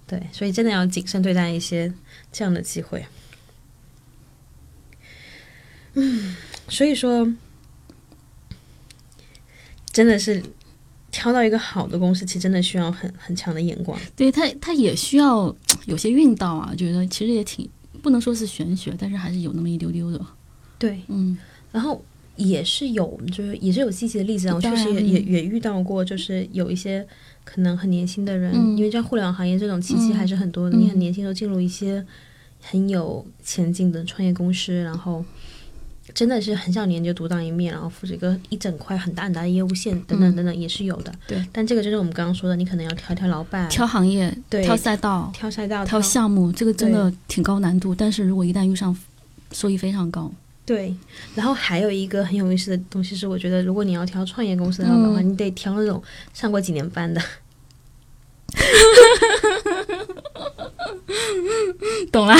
[0.07, 1.93] 对，所以真的要谨慎对待一些
[2.31, 3.05] 这样的机会。
[5.93, 6.35] 嗯，
[6.67, 7.27] 所以说，
[9.91, 10.41] 真的是
[11.11, 13.99] 挑到一个好的公司，其实真的需要很很强的眼光。
[14.15, 15.53] 对他他也需要
[15.85, 17.67] 有些运道啊，觉得其实也挺
[18.01, 20.23] 不能说是玄学，但是还是有那么一丢丢的。
[20.77, 21.37] 对，嗯
[21.71, 22.01] 然后
[22.35, 24.55] 也是有，就是也是有积极的例子啊。
[24.55, 27.05] 我确实也也也遇到过，就是有一些
[27.43, 32.05] 可能很年轻的人，嗯因为在互联网行业这种契机还是很多的，嗯你很年轻就进入一些
[32.61, 35.25] 很有前景的创业公司，然后。
[36.13, 41.11] 真的是很小年就独当一面，然后负责一个一整块很大很大的业务线，等等等等，也是有的。
[41.27, 47.93] 对，但这个就是我们刚刚说的，你可能要挑挑老板，挑行业、对挑赛道、挑赛道、挑项目，这个真的挺高难度。
[47.95, 48.95] 但是如果一旦遇上，
[49.51, 50.31] 收益非常高。
[50.65, 50.95] 对，
[51.33, 56.01] 然后还有一个很有意思的东西是，我觉得如果你要挑创业公司的老板的话，嗯你得挑那种
[56.33, 57.21] 上过几年班的。
[62.11, 62.35] 懂了，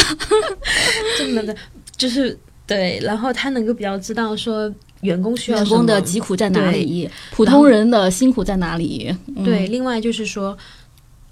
[1.17, 1.55] 真的的，
[1.95, 2.37] 就是
[2.69, 7.09] 对，然后他能够比较知道说员工需要员工的疾苦在哪里？
[7.31, 9.13] 普通人的辛苦在哪里？
[9.35, 10.57] 嗯对，另外就是说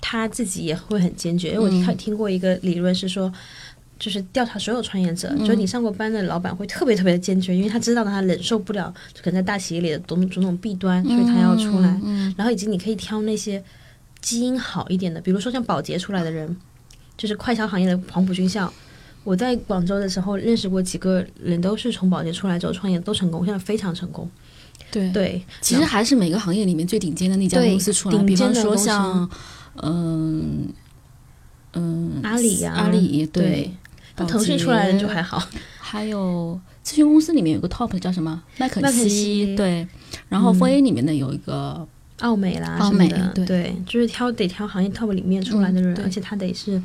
[0.01, 3.31] 他自己也会很坚决，因为我嗯看听过一个理论是说。
[3.99, 11.99] 就是调查所有创业者，嗯就是你上过班的老板会特别特别的坚决，因为他知道他忍受不了可能在大企业里的种种种弊端，所以他要出来。
[12.03, 13.63] 嗯然后以及你可以挑那些
[14.21, 16.55] 基因好一点的，比如说像保洁出来的人，
[17.17, 18.71] 就是快销行业的黄埔军校。
[19.27, 24.29] 我在广州的时候认识过几个人，都是从保洁出来之后创业，都成功，现在非常成功。
[24.89, 29.29] 对对，其实还是每个行业里面最顶尖的那家公司出来，顶比方说像，
[29.83, 30.69] 嗯
[31.73, 33.71] 嗯，阿里呀、阿里对对，，
[34.15, 35.45] 那腾讯出来的洁就还好。
[35.77, 39.85] 还有咨询公司里面有个 top 叫什么麦肯锡，对，
[40.29, 41.85] 然后嗯 4A 里面的有一个，
[42.21, 46.81] 奥美啦奥美的，对对，就是挑得挑行业 top 里面出来的人，嗯而且他得是，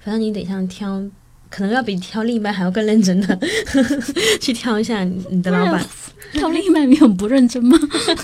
[0.00, 1.00] 反正你得像挑，
[1.50, 3.38] 可能要比挑另一半还要更认真的
[4.40, 5.84] 去挑一下你你的老板。
[6.32, 7.78] 挑另一半你很不认真吗？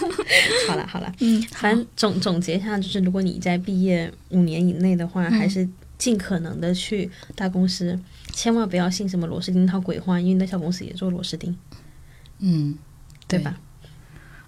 [0.68, 5.66] 好了好了，嗯，反正总总结一下，就是如果你在毕业五年以内的话，嗯还是
[5.98, 7.98] 尽可能的去大公司，
[8.32, 11.56] 千万不要信什么螺丝钉套鬼话，因为那小公司也做螺丝钉，
[12.40, 12.76] 嗯，
[13.28, 13.58] 对吧？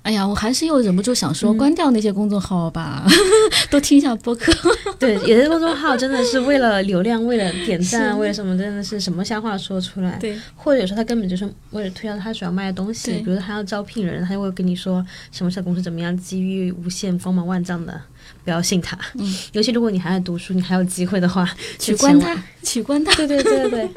[0.05, 3.07] 哎呀，我还是又忍不住想说，嗯关掉那些公众号吧，
[3.71, 4.53] 多听一下播客。
[5.01, 10.19] 对，有些公众号真的是为了 流量，为了点赞，为了什么，真的是什么瞎话说出来。
[10.21, 17.99] 对，或者有时候他根本就是为了推销他主要卖的东西，比如他要招聘人，他就会跟你说什么小公司怎么样，机遇无限，光芒万丈的，
[18.45, 18.99] 不要信他。
[19.15, 23.15] 嗯，尤其如果你还在读书，你还有机会的话，取关他，取关他。
[23.15, 23.91] 对对对对对。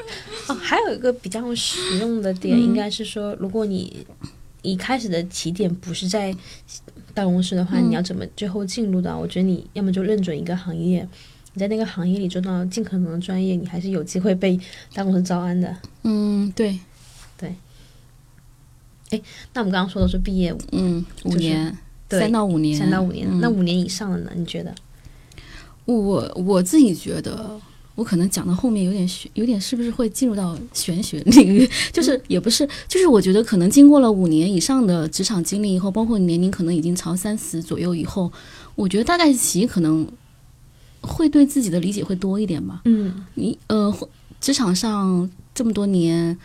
[0.46, 4.06] 哦，还有一个比较实用的点，嗯应该是说，如果你
[4.62, 6.34] 一开始的起点不是在
[7.14, 9.16] 办公室的话，嗯你要怎么最后进入到？
[9.18, 11.06] 我觉得你要么就认准一个行业，
[11.54, 14.58] 你在那个行业里做到尽可能的专业，你还是有机会被
[14.94, 15.76] 大公司招安的。
[16.02, 16.78] 嗯，对，
[17.36, 17.54] 对。
[19.10, 19.20] 哎
[19.54, 24.30] 那我们刚刚说的是毕业嗯，五就是年，对三到五年，三到五年，嗯那五年以上的呢？
[24.34, 24.74] 你觉得？
[25.86, 27.58] 我我自己觉得，
[27.98, 31.68] 我可能讲到后面有点玄，有点是不是会进入到玄学领域？
[31.92, 38.30] 就是也不是，就是我觉得可能经过了五年以上的职场经历以后，包括年龄可能已经朝三十左右以后，
[38.76, 40.06] 我觉得大概其可能
[41.00, 42.82] 会对自己的理解会多一点吧。
[42.84, 43.92] 嗯你呃，
[44.40, 46.38] 职场上这么多年。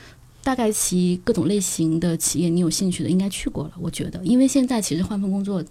[0.45, 5.63] 大概其各种类型的企业，你有兴趣的应该去过了，我觉得，因为现在其实换份工作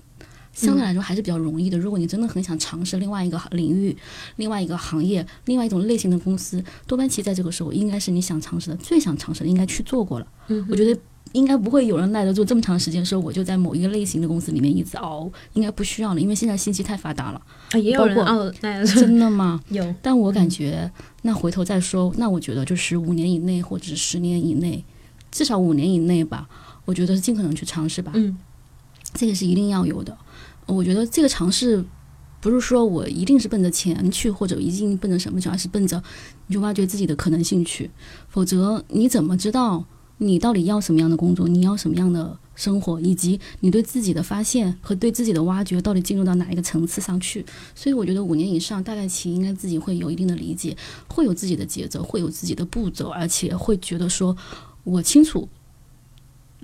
[0.52, 1.78] 相对来说还是比较容易的。
[1.78, 3.96] 如果你真的很想尝试另外一个领域、
[4.36, 10.26] 另外一个行业、另外一种类型的公司，多半其实在这个时候应该是你想尝试的、最想尝试的，应该去做过了。
[10.48, 11.00] 嗯，我觉得
[11.32, 17.40] 应该不会有人耐得住这么长时间，说我就在某一个类型的公司里面一直熬，应该不需要了，因为现在信息太发达了。
[17.70, 19.58] 啊，也有人熬耐得住， 真的吗？
[19.68, 20.90] 有，但我感觉，
[21.22, 24.84] 那回头再说，那我觉得就是五年以内或者是十年以内，
[25.30, 26.46] 至少五年以内吧。
[26.84, 28.36] 我觉得是尽可能去尝试吧，嗯
[29.14, 30.16] 这个是一定要有的。
[30.66, 31.84] 我觉得这个尝试
[32.40, 36.02] 不是说我一定是奔着钱去，或者一定奔着什么去，而是奔着
[36.46, 37.90] 你去挖掘自己的可能性去。
[38.28, 39.84] 否则你怎么知道
[40.18, 47.44] 你到底要什么样的工作，你要什么样的生活，以及你对自己的发现和对自己的挖掘到底进入到哪一个层次上去？
[47.74, 50.76] 所以我觉得五年以上，大概其应该自己会有一定的理解，
[51.08, 54.36] 会有自己的节奏，会有自己的步骤，而且会觉得说
[54.84, 55.48] 我清楚。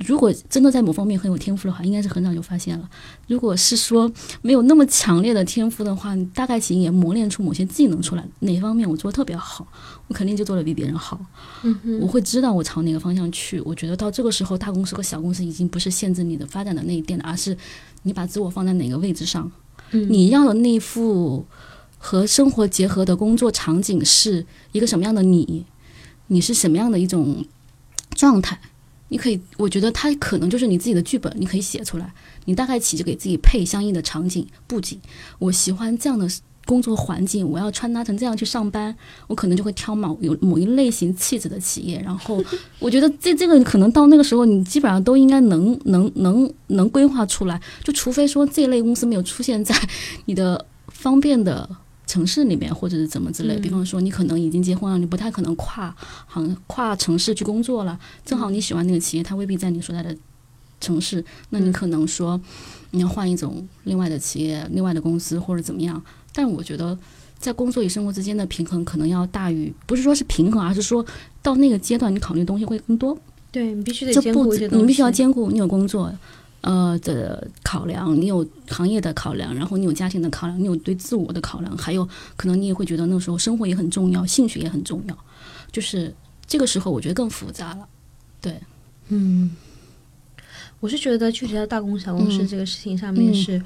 [0.07, 2.89] 如果真的在某方面很有天赋的话，应该是很早就发现了。
[3.27, 4.11] 如果是说
[4.43, 8.25] 没有那么强烈的天赋的话，你大概其也磨练出某些技能出来。
[8.41, 9.67] 哪方面我做的特别好，
[10.07, 11.21] 我肯定就做的比别人好。
[12.01, 13.61] 我会知道我朝哪个方向去。
[13.63, 17.57] 我觉得到这个时候，大公司和小公司已经不是限制你的发展的那一点了，而是
[18.05, 19.51] 你把自我放在哪个位置上。
[19.91, 21.47] 嗯你要的那一副
[21.99, 25.65] 和生活结合的工作场景是一个什么样的你？
[26.29, 27.45] 你是什么样的一种
[28.15, 28.61] 状态？
[29.09, 32.13] 你可以，我觉得它可能就是你自己的剧本，你可以写出来。
[32.45, 35.01] 你大概起就给自己配相应的场景布景。
[35.39, 36.29] 我喜欢这样的
[36.67, 38.95] 工作环境，我要穿搭成这样去上班，
[39.27, 42.01] 我可能就会挑某有某一类型气质的企业。
[42.03, 42.43] 然后，
[42.79, 47.61] 我觉得这这个可能到那个时候，你基本上都应该能能能能规划出来。
[47.83, 49.75] 就除非说这类公司没有出现在
[50.27, 51.69] 你的方便的
[52.09, 53.55] 城市里面，或者是怎么之类。
[53.55, 55.95] 嗯比方说，你可能已经结婚了，你不太可能跨
[56.27, 57.97] 行跨城市去工作了。
[58.25, 60.17] 正好你喜欢那个企业，它未必在你所在的
[60.81, 62.41] 城市，那你可能说
[62.93, 66.03] 你要换一种另外的企业、另外的公司或者怎么样。
[66.33, 66.99] 但我觉得，
[67.39, 71.05] 在工作与生活之间的平衡可能要大于，不是说是平衡，而是说
[71.43, 73.17] 到那个阶段，你考虑的东西会更多。
[73.51, 76.13] 对你必须得兼顾你必须要兼顾，你有工作。
[76.63, 85.19] 呃的考量，你有行业的考量，然后你有家庭的考量，你有对自我的考量，还有可能你也会觉得那时候生活也很重要，兴趣也很重要，
[85.71, 86.15] 就是
[86.47, 87.89] 这个时候我觉得更复杂了。
[88.41, 88.61] 对，
[89.09, 89.51] 嗯，
[90.81, 93.63] 我是觉得具体到大公小公司嗯这个事情上面嗯是，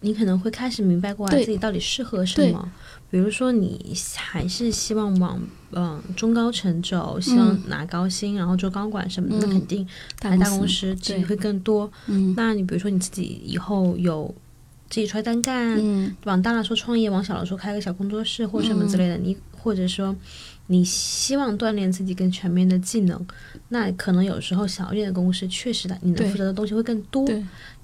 [0.00, 2.72] 你可能会开始明白过来自己到底适合什么。
[3.10, 5.40] 比如说，你还是希望往
[5.72, 9.86] 嗯中高层走，希望嗯拿高薪，然后做高管什么的，那嗯肯定
[10.22, 11.90] 来大公司机会更多。
[12.06, 12.34] 嗯。
[12.36, 14.34] 那你比如说你自己以后有
[14.90, 20.14] 自己出来单干，嗯往大了说创业，往小了说开个小工作室或什么之类的，你或者说
[20.66, 23.24] 你希望锻炼自己更全面的技能，
[23.68, 27.24] 那可能有时候小一点的公司确实的，你能负责的东西会更多。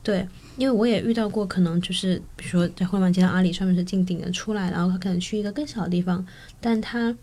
[0.02, 6.26] 对，因为我也遇到过，可能就是比如说在互联网阶段，阿里上面是进顶的出来，然后他可能去一个更小的地方，
[6.60, 7.14] 但他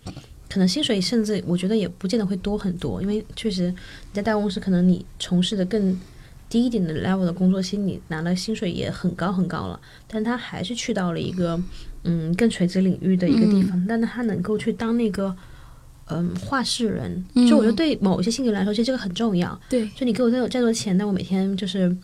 [0.50, 3.76] 可能薪水甚至我觉得也不见得会多很多，因为确实你
[4.14, 6.00] 在大公司，可能你从事的更
[6.48, 11.62] 低一点的 level 的工作，其实你拿了薪水也很高很高了，但他还是去到了一个
[12.04, 15.36] 嗯更垂直领域的一个地方，但他能够去当那个。
[16.12, 19.56] 嗯，话事人，就我觉得对某一些性格来说，其实这个很重要。
[19.70, 21.96] 对，就你给我再有再多钱，但我每天就是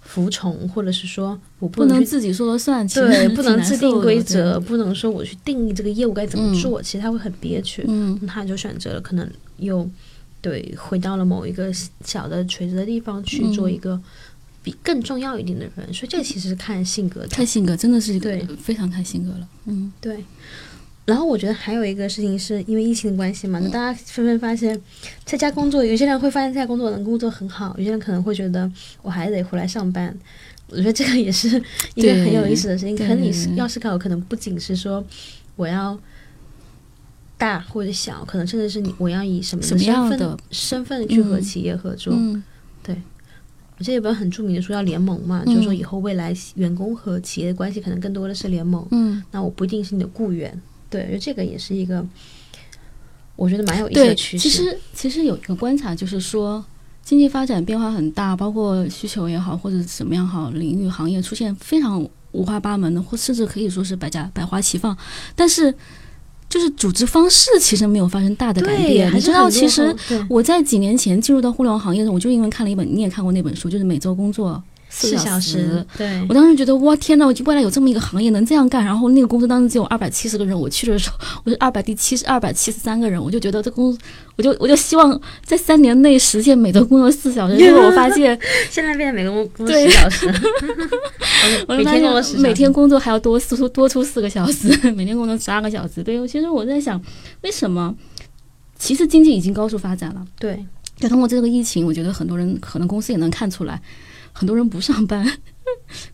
[0.00, 7.84] 服从，或者是说我不不能自己说了算，对，不能制定规则，不能说我去定义这个业务该怎么嗯做，其实他会很憋屈。
[7.86, 9.88] 嗯他就选择了可能又
[10.40, 11.72] 对回到了某一个
[12.04, 14.00] 小的垂直的地方去做嗯一个
[14.62, 17.28] 比更重要一点的人，所以这其实是看性格的。
[17.28, 19.48] 看性格，真的是一个对非常看性格了。
[19.66, 20.24] 嗯，对。
[21.10, 24.80] 然后我觉得还有一个事情是因为疫情的关系嘛，那大家纷纷发现，
[25.24, 28.70] 在家工作，有些人会发现在家工作能工作很好，有些人可能会觉得
[29.02, 30.16] 我还得回来上班。
[30.68, 31.48] 我觉得这个也是
[31.96, 32.96] 一个很有意思的事情。
[32.96, 35.04] 可能你是要思考，可能不仅是说
[35.56, 35.98] 我要
[37.36, 42.14] 大或者小，可能甚至是你我要以什么什么样身份的身份去和嗯企业合作。
[42.16, 42.42] 嗯
[43.78, 48.86] 我记得有本很著名的书叫《联盟》嘛，嗯就是说以后未来员工和企业的关系可能更多的是联盟。
[48.90, 52.04] 嗯，那我不一定是你的雇员，对，我觉得这个也是一个
[53.36, 54.42] 我觉得蛮有意思的，趋势。
[54.42, 56.62] 其实其实有一个观察，就是说
[57.02, 64.96] 经济发展变化很大，包括需求也好，或者怎么样好，领域行业出现非常五花八门的，或甚至可以说是百家百花齐放，
[65.34, 65.74] 但是
[66.48, 69.14] 就是组织方式其实没有发生大的改对，变。
[69.14, 69.94] 你知道，其实
[70.28, 75.82] 我在几年前进入到互联网行业的时候，我就因为看了一本，你也看过那本书，就是《每周工作四小时。
[75.96, 78.84] 对我当时觉得哇天呐，未来有这么一个行业能这样干。
[78.84, 83.98] 然后那个公司当时只有二百七十个人，我去的时候我是二百第七十二百七十三个人，我就觉得这公司，
[84.36, 87.56] 我就我就希望在三年内实现每周工作四小时。
[87.56, 88.38] 因为我发现
[88.68, 90.26] 现在变成每个工工作对十小时，
[91.68, 96.02] 每我每天工作十每天工作还要多出多出四个小时，每天工作十二个小时。
[96.02, 97.00] 对，其实我在想，
[97.42, 97.94] 为什么？
[98.78, 100.24] 其实经济已经高速发展了。
[100.38, 100.64] 对
[100.96, 103.80] 就通过这个疫情，我觉得很多人可能公司也能看出来，
[104.40, 105.30] 很多人不上班，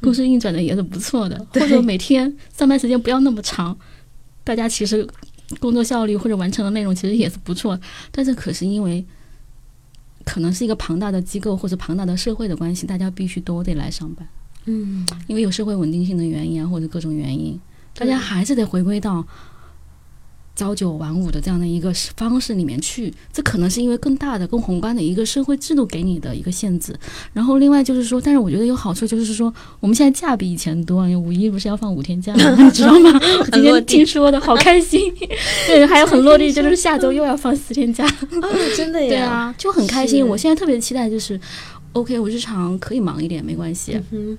[0.01, 1.62] 公司运转的也是不错的，对。
[1.62, 3.79] 或者每天上班时间不要那么长，
[4.43, 5.07] 大家其实
[5.61, 7.79] 工作效率或者完成的内容其实也是不错，
[8.11, 9.07] 但是可是因为
[10.24, 14.27] 可能是一个庞大的机构或者庞大的社会的关系，大家必须都得来上班，
[14.64, 17.57] 嗯，因为有社会稳定性的原因啊，或者各种原因，
[17.95, 19.24] 大家还是得回归到。
[20.57, 26.99] 朝九晚五的这样的一个方式里面去，这可能是因为更大的、更宏观的一个社会制度给你的一个限制。
[27.35, 33.11] 然后另外就是说，但是我觉得有好处，就是说我们现在假比以前多，五一不是要放五天假吗， 你知道吗？
[33.41, 35.13] 我今天听说的好开心，
[35.67, 38.07] 对，还有很落地， 就是下周又要放四天假，
[38.41, 40.27] 哦，真的呀，对啊，就很开心。
[40.27, 41.39] 我现在特别期待就是
[41.93, 44.39] ，OK，我日常可以忙一点没关系，嗯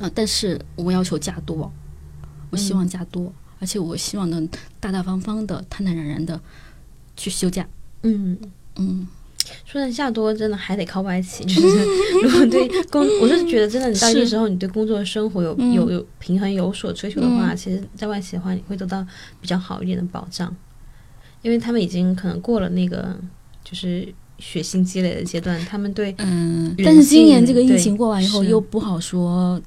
[0.00, 1.70] 啊，但是我要求假多，
[2.50, 3.30] 我希望假多，
[3.62, 4.48] 而且我希望能
[4.80, 6.40] 大大方方的、坦坦然然的
[7.16, 7.64] 去休假。
[8.02, 8.36] 嗯。
[8.74, 9.06] 嗯，
[9.66, 11.84] 说的下多真的还得靠外企，就是
[12.24, 19.06] 如果对工，我是觉得真的，你到一个时候，你对工作生活有、嗯有有平衡有所追求的话，嗯其实，在外企的话，你会得到
[19.42, 20.56] 比较好一点的保障，
[21.42, 23.14] 因为他们已经可能过了那个
[23.62, 29.60] 就是血腥积累的阶段，他们对嗯，但是今年这个疫情过完以后，又不好说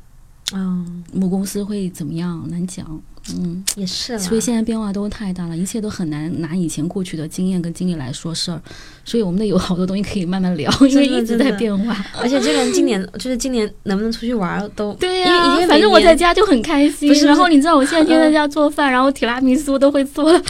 [0.54, 3.02] 嗯、母公司会怎么样，难讲。
[3.34, 8.62] 嗯，也是啦，所以现在变化都太大了，一切都很难拿以前过去的经验跟经历来说事儿。
[9.04, 11.96] 所以我们得有好多东西可以慢慢聊， 因为一直在变化。
[12.20, 17.10] 而且这个人今年 就是今年能不能出去玩儿都对因为因为反正我在家就很开心。
[17.10, 20.42] 不是然后你知道我现在天天在家做饭，然后提拉米苏都会做了。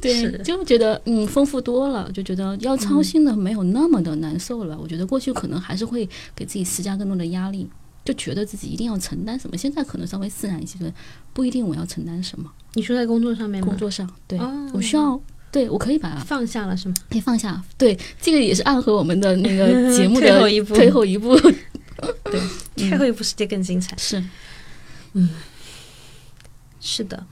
[0.00, 4.76] 对，就觉得嗯丰富多了，就觉得要操心的没有那么的难受了。
[4.80, 7.68] 我觉得过去可能还是会给自己施加更多的压力，
[8.04, 9.56] 就觉得自己一定要承担什么。
[9.56, 10.78] 现在可能稍微自然一些，
[11.32, 12.52] 不一定我要承担什么。
[12.74, 13.76] 你说在工作上面吗工？
[13.76, 15.18] 作上，对、哦我需要，
[15.50, 16.94] 对我可以把它放下了是吗？
[17.08, 17.62] 可以放下。
[17.78, 21.38] 对，这个也是暗合我们的那个 节目的退后一步退后一步。
[22.24, 22.40] 对
[22.76, 23.96] 最后一步世界更精彩。
[23.96, 24.22] 是，
[25.14, 25.30] 嗯
[26.80, 27.24] 是的，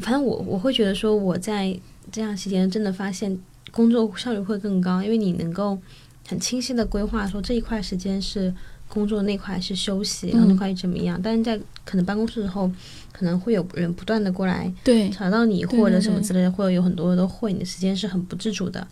[0.00, 1.78] 反正我我会觉得说，我在
[2.12, 3.38] 这样期间真的发现
[3.70, 5.78] 工作效率会更高，因为你能够
[6.28, 8.52] 很清晰的规划说这一块时间是
[8.90, 11.18] 工作，那块是休息，然后那嗯块怎么样。
[11.22, 12.70] 但是在可能办公室之后，
[13.12, 18.86] 可能会有人不断的过来对，吵到你或者什么之类的，或者有很多都会，你的时间是很不自主的。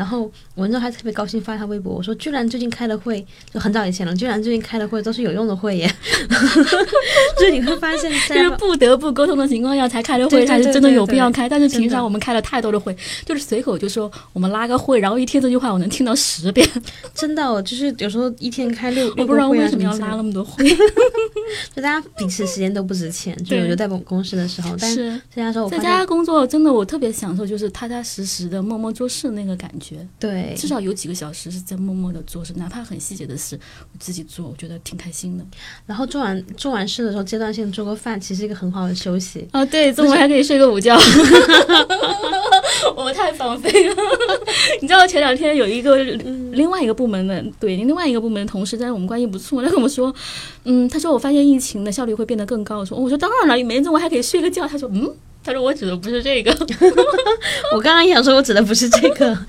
[0.00, 0.22] 然后
[0.54, 3.22] 我那时候还特别高兴发一条微博，我说居然最近开了会
[3.52, 5.94] 就很早以前了，居然最近开了会都是有用的会耶，
[7.38, 11.46] 就是你会发现就在是不得不沟通的情况下才开的会，才是真的有必要开。
[11.46, 12.96] 但是平常我们开了太多的会，
[13.26, 16.66] 就是随口就说我们拉个会，然后一天这句话我能听到十遍，
[17.14, 20.64] 真的哦，就是有时候一天开六我不知道为什么要拉那么多会。
[21.76, 29.89] 就大家彼此时间都不值钱，就对我觉得在公公司的时候，但是是在家的时候我在，家工作，真的我特别享受，就是踏踏实实的默默做事那个感觉。
[30.18, 33.58] 对，至少有几个小时是在默默的做事，哪怕很细节的事，
[33.92, 35.44] 我自己做，我觉得挺开心的。
[35.86, 39.46] 然后做完做完事的时候，阶段性做个饭，其实是一个很好的休息。
[39.52, 40.98] 啊，对，中午还可以睡个午觉。
[42.96, 43.94] 我太放飞了，
[44.80, 45.96] 你知道前两天有一个
[46.52, 50.14] 另外一个部门的，对，另外一个部门的同事，但是我们关系不错，他跟我说，
[50.64, 52.78] 嗯，他说我发现疫情的效率会变得更高。
[52.78, 54.66] 我说，我说当然了，每天中午还可以睡个觉。
[54.66, 55.10] 他说，嗯，
[55.42, 56.50] 他说我指的不是这个。
[57.72, 59.46] 我刚刚也想说，我指的不是这个，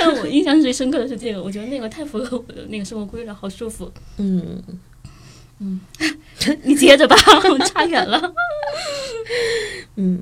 [0.00, 3.90] 但我印象最深刻的是这个，我觉得那个太符合我的那个生活规律了，好舒服。
[4.18, 4.62] 嗯，
[6.64, 7.16] 你接着吧，
[7.50, 8.32] 我差远了。
[9.96, 10.20] 嗯，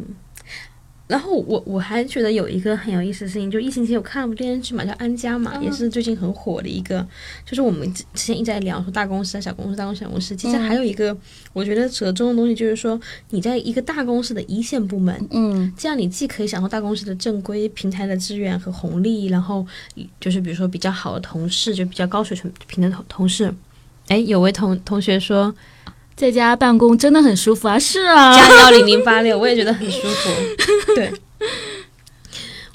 [1.10, 7.04] 然后我我还觉得有一个很有意思的事情，就疫情期间我看了部电视剧嘛，叫《安家》嘛，嗯也是最近很火的一个。
[7.44, 11.16] 就是我们之之前一直在聊说大公司、啊、小公司、大公司、小公司，其实嗯还有一个
[11.52, 13.00] 我觉得折中的东西，就是说
[13.30, 19.66] 你在一个大公司的一线部门，嗯这样你既可以享受大公司的正规平台的资源和红利，然后
[20.20, 22.38] 就是比如说比较好的同事，就比较高水
[22.68, 23.52] 平的同同事。
[24.06, 25.54] 哎，有位同同学说
[26.20, 27.78] 在家办公真的很舒服啊！
[27.78, 30.30] 是啊，加幺零零八六，我也觉得很舒服。
[30.94, 31.10] 对，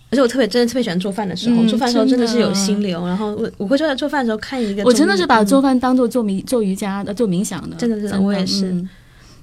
[0.09, 3.05] 而且我特别真的特别喜欢做饭的时候，嗯做饭的时候真的是有心流。
[3.05, 8.89] 然后我我会坐在做饭的时候看一个，我真的是把嗯做饭当做做冥做瑜伽的、做冥想的，真的真的我也是嗯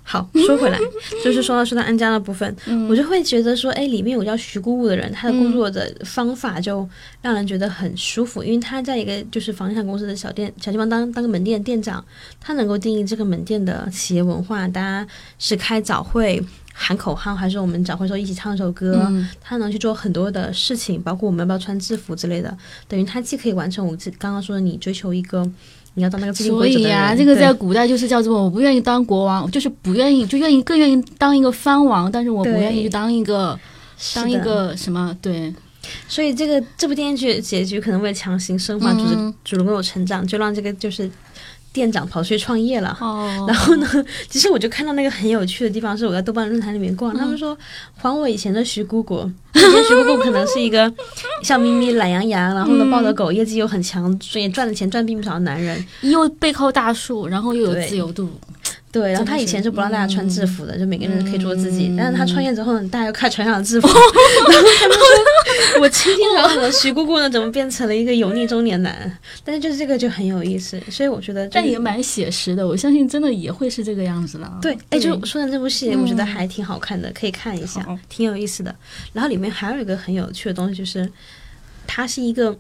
[0.03, 0.79] 好，说回来，
[1.25, 6.89] 就是说到说到安家的部分，嗯我就会觉得说，哎，里面有叫徐姑姑的人，他的工作的方法就
[7.21, 12.05] 让人觉得很舒服，因为他在一个就是房地产公司的小店小地方当当个门店店长，
[12.41, 15.07] 他能够定义这个门店的企业文化，大家
[15.39, 16.45] 是开早会。
[16.75, 22.57] 喊口号，还是我们早会时候一起唱一首歌，嗯他能去做很多的事情，包括我们要不要穿制服之类的。
[22.89, 25.47] 等于他既可以完成我自刚刚说的，你追求一个
[25.95, 33.59] 你要当那个制定所以啊，这个在古代就是叫做我不愿意当国王，就是不愿意，就愿意更愿意当一个藩王，但是我不愿意去当一个
[34.15, 35.53] 当一个什么对，
[36.09, 39.35] 所以这个这部电视剧结局可能为了强行升华主角、嗯。
[39.45, 41.11] 主人公的成长，就让这个就是
[41.73, 42.97] 店长跑出去创业了。
[43.01, 43.45] 哦。
[43.49, 43.87] 然后呢，
[44.29, 46.97] 其实我就看到那个很有趣的地方，是我在豆瓣论坛里面嗯。
[46.97, 47.57] 逛，他们说
[47.97, 50.93] 还我以前的徐姑姑， 以前徐姑姑可能是一个
[51.43, 52.91] 笑眯眯、懒洋洋，然后呢嗯。
[52.91, 55.85] 抱着狗，业绩又很强，所以赚的钱赚并不少的男人。
[56.03, 58.31] 又背靠大树，然后又有自由度，
[58.93, 61.89] 对，然后他以前是不让大家穿制服的，就每个人可以做自己。
[61.89, 63.89] 嗯但是他创业之后呢，大家又开始穿上了制服。
[63.89, 69.19] 然后他们说，我青天好好的徐姑姑呢，怎么变成了一个油腻中年男？
[69.43, 74.53] 但是就是这个就很有意思，所以我觉得、就是，但也蛮写实的，我相信真的也会是这个样子的。
[74.61, 78.75] 对，哎，就说的这部戏，嗯我觉得还挺好看的，可以看一下，挺有意思的。
[79.15, 81.11] 然后里面还有一个很有趣的东西，就是
[81.87, 82.55] 它是一个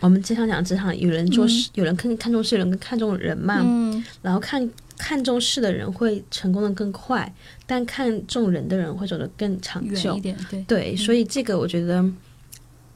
[0.00, 3.60] 我们经常讲职场，有人做事，有人看看重事，有人看重人嘛。
[3.62, 4.68] 嗯然后看
[4.98, 7.32] 看重事的人会成功的更快，
[7.66, 10.20] 但看重人的人会走得更长久一。
[10.20, 12.04] 点，对，对，所以这个我觉得。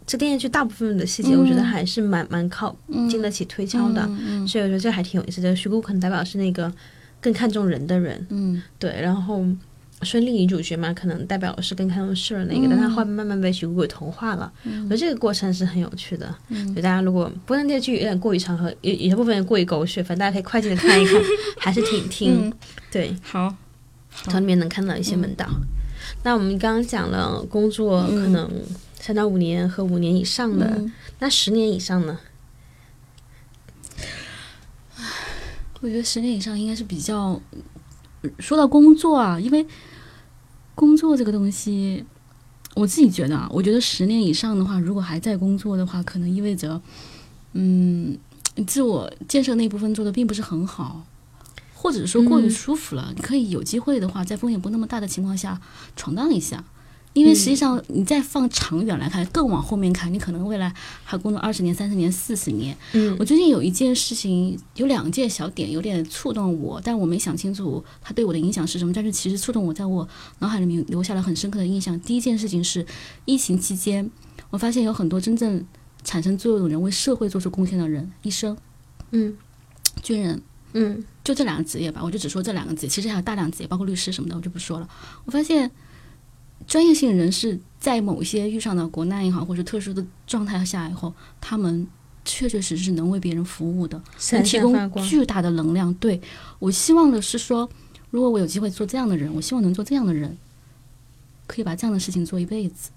[0.05, 2.77] 这电视剧大部分的细节，嗯我觉得还是蛮蛮靠
[3.09, 4.05] 经得起推敲的，
[4.49, 5.55] 所以我觉得这还挺有意思的。
[5.55, 6.71] 徐姑可能代表是那个
[7.21, 9.47] 更看重人的人，嗯对，然后
[10.05, 14.53] 孙俪女主角嘛，可能代表是更看重事的那个，但她后面慢慢被徐姑给同化了。
[14.65, 16.35] 我觉得这个过程是很有趣的。
[16.49, 21.21] 所以大家如果不然电视剧有点过于长和有有些部分过于狗血，反正大家可以快进的看一看，
[21.59, 22.53] 还是挺挺、嗯，
[22.91, 23.55] 对，好，
[24.11, 25.47] 从里面能看到一些门道。
[26.23, 28.51] 那我们刚刚讲了工作可能
[28.99, 32.19] 三到五年和五年以上的，嗯那十年以上呢？
[35.81, 37.41] 我觉得十年以上应该是比较。
[38.39, 39.71] 说到工作啊，因为工
[41.09, 42.05] 作这个东西，
[42.75, 46.81] 我自己觉得啊，我觉得十年以上的话，如果还在工作的话，可能意味着，
[47.53, 48.17] 嗯，
[48.67, 51.05] 自我建设那部分做的并不是很好，
[51.75, 53.13] 或者说过于嗯舒服了。
[53.17, 55.61] 你可以有机会的话，在风险不那么大的情况下
[55.97, 56.65] 闯荡一下。
[57.15, 60.73] 因为实际上，你再放长远来看，更往后面看，你可能未来
[61.05, 68.93] 还工作二十年、三十年、四十年，嗯我最近有一件事情，有两件小点有点触动我，但我没想清楚它对我的影响是什么。
[68.95, 70.09] 但是其实触动我，在我
[70.39, 72.01] 脑海里面留下了很深刻的印象。
[72.01, 72.87] 第一件事情是，
[73.27, 74.11] 疫情期间，
[74.49, 75.67] 我发现有很多真正
[76.05, 78.57] 产生作用的人，为社会做出贡献的人，医生、
[79.11, 79.37] 嗯
[80.03, 80.43] 军人，
[80.73, 84.89] 嗯就这两个职业吧，我就只说这两个职业，其实还有大量职业，包括律师什么的，我就不说了。
[85.27, 85.71] 我发现
[86.67, 91.87] 专业性人士在某些遇上的国难也好，或者特殊的状态下以后，他们
[92.25, 94.01] 确确实实能为别人服务的，
[94.33, 94.91] 能提供。
[95.03, 95.93] 巨大的能量。
[95.95, 96.21] 对
[96.59, 97.69] 我希望的是说，
[98.11, 100.37] 如果我有机会做这样的人，我希望能做这样的人，
[101.47, 102.91] 可以把这样的事情做一辈子。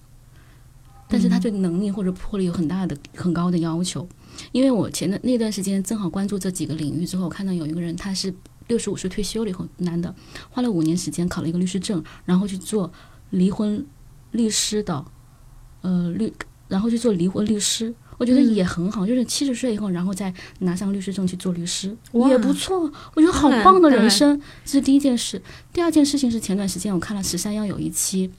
[1.07, 4.07] 但是他对能力或者魄力有很大的、很高的要求。
[4.51, 8.34] 因为我前段那段时间正好关注这几个领域之后，我看到有一个人他是
[8.68, 10.13] 六十五岁退休了以后，男的
[10.49, 12.91] 花了五年时间考了一个律师证，然后去做
[13.30, 13.86] 离婚
[14.32, 15.06] 律师的，
[15.82, 16.34] 呃律，
[16.68, 17.94] 然后去做离婚律师。
[18.18, 21.94] 我觉得也很好，就是七十岁以后，然后再拿上律师证去做律师，
[22.30, 22.90] 也不错。
[23.14, 25.42] 我觉得好棒的人生，这是第一件事。
[25.74, 28.32] 第二件事情是前段时间我看了十三幺有一期，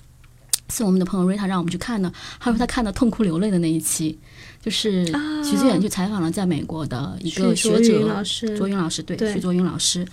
[0.71, 2.11] 是我们的朋友瑞塔让我们去看的，
[2.41, 4.19] 他说他看的痛哭流泪的那一期，
[4.67, 10.05] 就是啊徐志远去采访了在美国的一个学者老师，卓云老师，对，对徐卓云老师。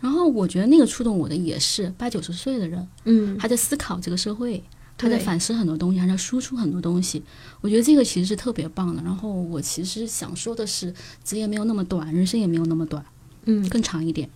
[0.00, 4.60] 然后我觉得那个触动我的也是八九十岁的人，嗯，他在思考这个社会，
[4.98, 7.22] 他在反思很多东西，还在输出很多东西。
[7.60, 9.00] 我觉得这个其实是特别棒的。
[9.04, 10.92] 然后我其实想说的是，
[11.22, 13.04] 职业没有那么短，人生也没有那么短，
[13.44, 14.28] 嗯更长一点。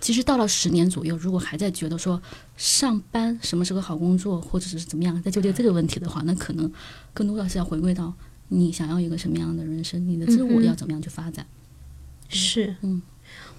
[0.00, 2.18] 其实到了十年左右，如果还在觉得说
[2.56, 6.72] 上班什么是个好工作，或者是怎么样，在纠结这个问题的话，那可能
[7.12, 8.14] 更多的是要回归到
[8.54, 11.46] 你想要一个什么样的人生，你的自我要怎么样去发展。
[12.28, 13.00] 是，嗯，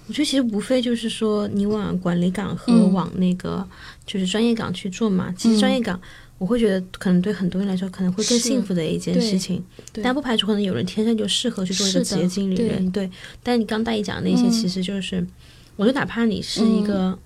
[0.06, 3.68] 我觉得其实无非就是说你往管理岗和嗯往那个
[4.06, 5.34] 就是专业岗去做嘛。
[5.36, 6.00] 其实专业岗，
[6.38, 9.62] 我会觉得可能对很多人来说可能会更幸福的一件事情，
[10.02, 13.10] 但不排除可能有人天生就适合去做一个职业经理人，对。
[13.42, 15.26] 但你刚大一讲的那些，嗯其实就是，
[15.76, 17.18] 我觉得哪怕你是一个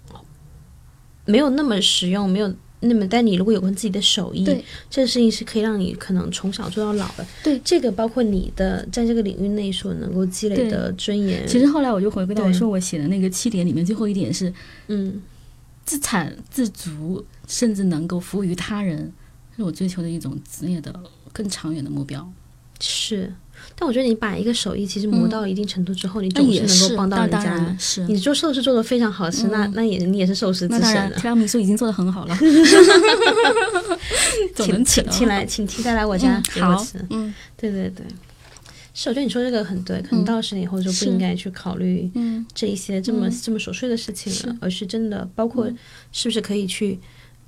[1.26, 2.54] 没有那么实用，没有。
[2.80, 7.26] 那么，但你如果有关自己的手艺，对这个事情是可以让你可能从小做到老的。
[7.42, 11.46] 对，这个包括你的在这个领域内所能够积累的尊严。
[11.46, 14.52] 其实后来我就回归到我说我写的那个七点里面，最后一点是
[14.86, 15.20] 嗯，
[15.84, 19.12] 自产自足，甚至能够服务于他人，
[19.56, 20.94] 是我追求的一种职业的
[21.32, 22.32] 更长远的目标。
[22.80, 23.34] 是，
[23.80, 27.76] 但我觉得你把一个手艺其实磨到一定程度之后，你总是能够帮到人家的。
[27.78, 28.04] 是。
[28.08, 31.16] 你做寿司做的非常好吃，那那也你也是寿司之神了。
[31.16, 32.36] 提拉米苏已经做的很好了，
[34.56, 36.98] 请请请来，请期待来我家嗯给我好吃。
[37.10, 38.04] 嗯对对对，
[38.94, 45.78] 是，我觉得你说这个很对，可能嗯到十年以后就不应该去考虑嗯这一些这么、嗯这么琐碎的事情了是，而是真的包括嗯
[46.10, 46.98] 是不是可以去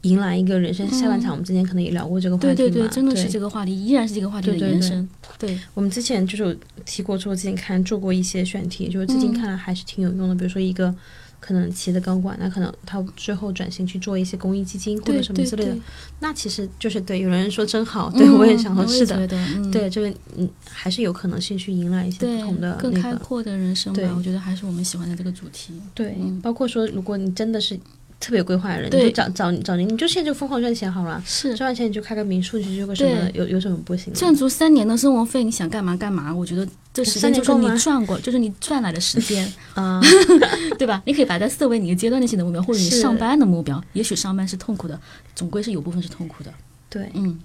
[0.03, 1.33] 迎来一个人生下半场。
[1.33, 5.09] 我们之前可能也聊过这个话题嘛，对对对，真的是这个话题，依然是这个话题的对对对延伸。
[5.39, 10.35] 对，我们之前就是有提过，说之前看做过一些选题，就是至今嗯看来还是挺有用的。
[10.35, 10.95] 比如说一个
[11.39, 15.81] 可能企业的高管，那可能他最后转型去做一些公益基金或者什么之类的对，
[16.21, 17.21] 那其实就是对。
[17.21, 19.27] 有人说真好，对、嗯我也想说是的，
[19.71, 23.03] 对这个嗯还是有可能性去迎来一些不同的更那个。
[23.03, 25.73] 开阔的人生对吧，我觉得还是我们喜欢的这个主题。
[25.95, 27.79] 对，嗯包括说如果你真的是
[28.21, 31.23] 特别有规划的人，你就找找找你，你就现在就疯狂赚钱好了。
[31.27, 34.13] 是赚完钱你就开个民宿，你去做个什么，有有什么不行？
[34.13, 36.33] 赚足三年的生活费，你想干嘛干嘛？
[36.33, 39.99] 我觉得这时间就是你赚过，就是你赚来的时间 啊、
[40.79, 41.03] 对吧？
[41.07, 43.83] 你可以把它设为你的阶段性的目标，或者你上班的目标。
[43.95, 45.01] 也许上班是痛苦的，
[45.35, 46.53] 总归是有部分是痛苦的。
[46.91, 47.41] 对，嗯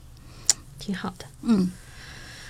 [0.77, 1.25] 挺好的。
[1.43, 1.71] 嗯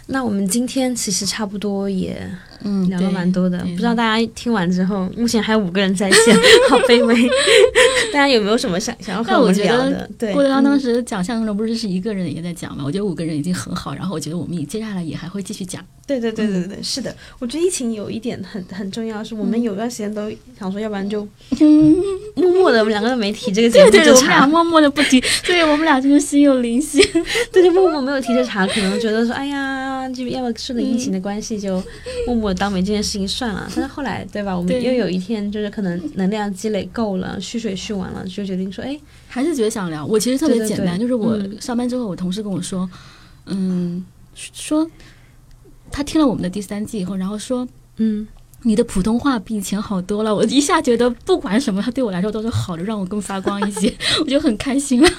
[0.07, 2.21] 那我们今天其实差不多也
[2.63, 6.35] 嗯，聊了蛮多的，对不知道大家听完之后，目前还有五个人在线，
[6.69, 7.15] 好卑微。
[8.13, 10.09] 大家有没有什么想想要和我觉得聊的？
[10.17, 12.83] 对，郭德纲当嗯时讲相声的不是是一个人也在讲嘛？
[12.85, 15.83] 我觉得五个人已经很好，然后我觉得我们也接下来也还会继续讲。
[16.07, 17.13] 对对对对对，是的。
[17.39, 21.27] 我觉得疫情有一点很很重要，是我们有段时间都想说，要不然就
[22.35, 27.01] 默默的，我们两个都没提这个节目对我们俩默默的不提，对我们俩就是心有灵犀。
[27.51, 31.81] 对对，默默没有提这茬，可能觉得说，哎呀，就要么顺着疫情的关系，就
[32.27, 33.69] 默默地当没这件事情算了。
[33.75, 34.55] 但是后来，对吧？
[34.55, 40.05] 我们又有一天，就是可能能量积累够了，蓄水蓄完了，就决定说，哎，还是觉得想聊。
[40.05, 42.89] 我其实特别简单，对就是我嗯上班之后，我同事跟我说，
[43.45, 44.89] 嗯，说
[45.91, 47.67] 他听了我们的第三季以后，然后说
[47.97, 48.27] 嗯，
[48.65, 50.35] 你的普通话比以前好多了。
[50.35, 55.09] 我一下觉得不管什么，他对我来说都是好的，让我更发光一些， 我就很开心了。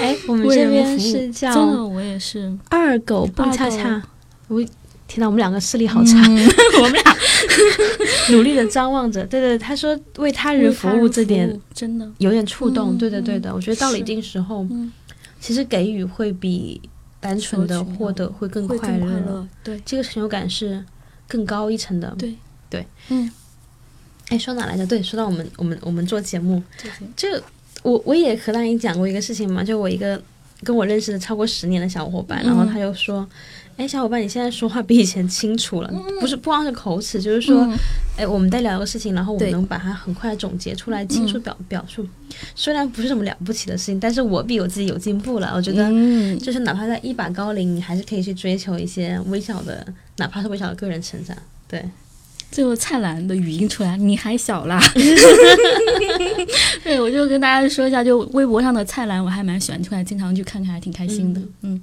[0.00, 2.50] 哎，我们这边是叫真的，我也是。
[2.70, 4.02] 二狗蹦恰恰，
[4.48, 4.60] 我
[5.06, 7.16] 天呐，我们两个视力好差，嗯 我们俩
[8.30, 9.24] 努力的张望着。
[9.26, 12.94] 对对，他说为他人服务这点真的，有点触动。
[12.94, 14.90] 嗯对的对的，我觉得到了一定时候，嗯，
[15.40, 16.80] 其实给予会比
[17.20, 18.82] 单纯的获得会更快乐。
[18.98, 19.46] 更快乐。
[19.62, 20.82] 对这个成就感是
[21.28, 22.14] 更高一层的。
[22.18, 22.34] 对
[22.70, 23.30] 对，嗯，
[24.28, 24.86] 哎，说哪来着？
[24.86, 26.62] 对，说到我们我们我们做节目，
[27.14, 27.28] 就
[27.82, 30.22] 我我也和大家讲过一个事情嘛，就我一个
[30.62, 33.28] 跟我认识的超过十年的小伙伴，然后嗯他就说。
[33.76, 35.90] 哎，小伙伴，你现在说话比以前清楚了，
[36.20, 37.74] 不是不光是口齿，就是说，嗯
[38.18, 42.06] 哎，我们在聊个事情，然后我们能把它很快总结出来，清楚表、表述。
[42.54, 45.52] 虽然不是什么了不起的事情，但是我比我自己有进步了。
[45.54, 49.86] 我觉得，嗯，就是哪怕在一把高龄，你还是可以去追求一些微小的，
[50.18, 51.34] 哪怕是微小的个人成长。
[51.66, 51.82] 对，
[52.50, 54.80] 最后蔡澜的语音出来，你还小啦。
[56.82, 61.40] 对，我就跟大家说一下，就微博上的蔡澜，我还蛮喜欢出来，经常去看看，还挺开心的。
[61.62, 61.80] 嗯，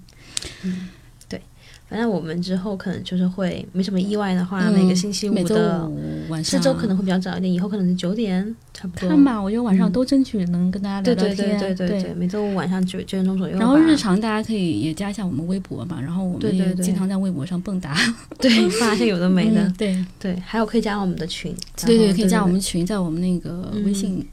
[1.89, 5.89] 反正我们之后可能就是会没什么意外的话，嗯每个星期五的
[6.27, 9.07] 晚上，这周可能会比较早一点，以后可能是九点差不多。
[9.07, 11.57] 看吧，我觉得晚上嗯都争取能跟大家聊聊天。
[11.57, 13.57] 对对对对，每周五晚上九九点钟左右。
[13.57, 17.95] 然后日常大家可以也加一下我们微博嘛，然后我们也经常在微博上蹦跶。
[18.37, 24.27] 对发一些有的没的， 嗯对对，还有可以加我们的群，对对，可以加我们群，在我们那个微信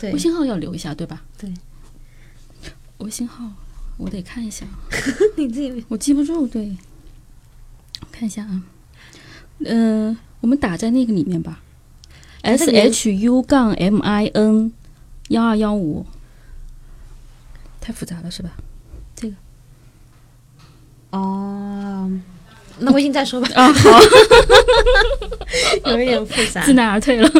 [0.00, 1.22] 对微信号要留一下，对吧？
[1.38, 1.48] 对，
[2.98, 3.44] 微信号
[3.96, 4.66] 我得看一下，
[5.36, 6.46] 你自己我记不住。
[6.46, 6.76] 对，
[8.10, 8.62] 看一下啊，
[9.60, 11.62] 嗯、我们打在那个里面吧
[12.42, 14.72] ，S 在这里 H U 杠 M I N
[15.28, 16.04] 幺二幺五，
[17.80, 18.56] 太复杂了是吧？
[19.14, 19.36] 这个
[21.10, 22.10] 哦。
[22.78, 23.90] 那微信再说吧，啊，好，
[25.92, 26.72] 有一点复杂知。
[26.72, 27.30] 难而退了。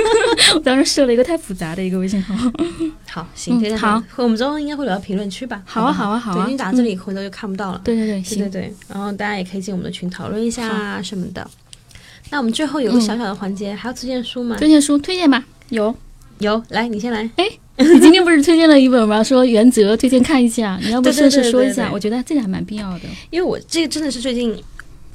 [0.54, 2.34] 我当时设了一个太复杂的一个微信号。
[3.08, 5.62] 好，行，嗯好，我们之后应该会留到评论区吧？
[5.64, 7.80] 好啊，好啊好啊因为打这里回头就看不到了。
[7.84, 11.48] 对对对，对对，对，然后大家也可以进我们的群讨论一下啊什么的。
[12.30, 14.56] 那我们最后有个小小的环节，还要推荐书吗？
[14.56, 15.94] 推荐书推荐吧，有。
[16.38, 17.28] 有，来你先来。
[17.76, 19.22] 你今天不是推荐了一本吗？
[19.22, 21.82] 说原则推荐看一下，你要不顺势说一下？
[21.82, 23.00] 对对我觉得这个还蛮必要的。
[23.30, 24.54] 因为我这个真的是最近，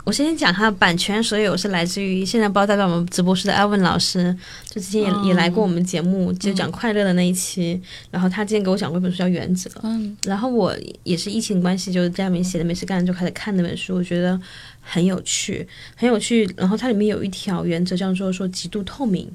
[0.05, 4.33] 我先讲它的版权所有是来自于现在不知道代表我们直播室的艾文老师，
[4.69, 7.81] 就之前也、也来过我们节目，就讲快乐的那一期，
[8.11, 14.39] 然后他之前给我讲过一本书叫《原则》，嗯然后我也是疫情关系，就是家里面写的没事干就开始看那本书，我觉得
[14.79, 16.47] 很有趣，很有趣。
[16.55, 19.27] 然后它里面有一条原则叫做说极度透明，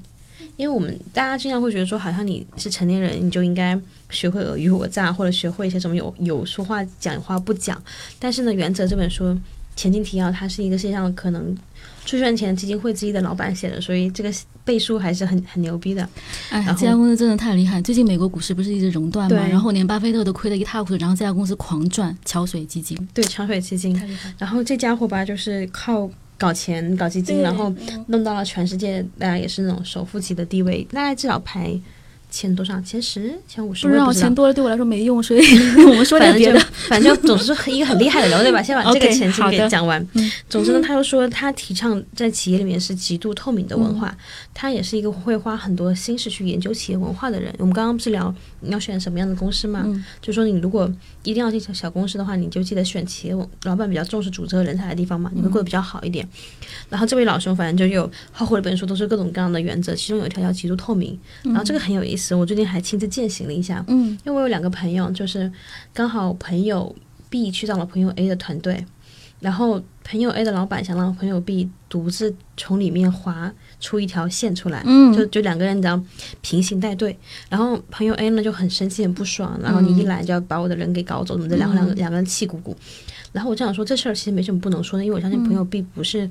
[0.55, 3.77] 因为我们大家经常会觉得说，好像你是成年人，你就应该
[4.09, 7.83] 学会尔虞我诈，或者学会一些什么有有说话讲话不讲。
[8.17, 9.37] 但是呢，《原则》这本书
[9.75, 11.55] 前进提要，它是一个世界上可能
[12.05, 14.31] 最赚钱基金会之一的老板写的，所以这个
[14.63, 16.07] 背书还是很很牛逼的。
[16.49, 17.81] 哎这家公司真的太厉害。
[17.81, 19.47] 最近美国股市不是一直熔断吗？
[19.47, 23.99] 然后连巴菲特都亏得一塌糊涂，然后这家公司狂赚，桥水基金对，桥水基金。
[24.37, 27.73] 然后这家伙吧，就是靠搞钱、搞基金，然后
[28.07, 31.79] 弄到了全世界，大家也是那种首富级的地位，大概至少排
[32.31, 32.79] 前多少？
[32.81, 33.85] 前十、前五十？
[33.85, 35.41] 不知道钱多了对我来说没用，所以
[35.85, 36.59] 我们说点别的。
[36.87, 38.61] 反正就总是一个很厉害的人，对吧？
[38.63, 40.01] 先把这个前景给讲完。
[40.13, 44.17] 嗯总之呢，他又说他提倡在企业里面是极度透明的文嗯化，
[44.53, 47.53] 他也是一个会花很多心思去研究企业文化的人。
[47.59, 49.83] 我们刚刚不是聊你要选什么样的公司嘛？
[49.85, 50.91] 嗯就说你如果
[51.23, 56.27] 一定要进小小公司的话，你就记得选企业文老板比较重视组织和人才的地方嘛，你会过得比较好一点。
[56.89, 63.83] 然后这位老兄反正就有厚厚的本书都是各种各样的原则，其中有一条叫极度透明，然后这个很有意思，我最近还亲自践行了一下。
[63.87, 64.17] 嗯。
[64.25, 65.51] 因为我有两个朋友，就是
[65.93, 66.95] 刚好朋友
[67.29, 68.85] B 去到了朋友 A 的团队，
[69.39, 75.13] 然后朋友 A 的老板想让朋友 B 独自从里面划出一条线出来，嗯。
[75.13, 76.01] 就就两个人你知道
[76.41, 77.17] 平行带队，
[77.49, 82.75] 然后朋友 A 呢就很生气很不爽，然后你一来就要把我的人给搞走，怎么的，然后两个两个人气鼓鼓，
[83.31, 86.29] 然后我就想说这事儿其实没什么不能说的，因为我相信朋友 B 不是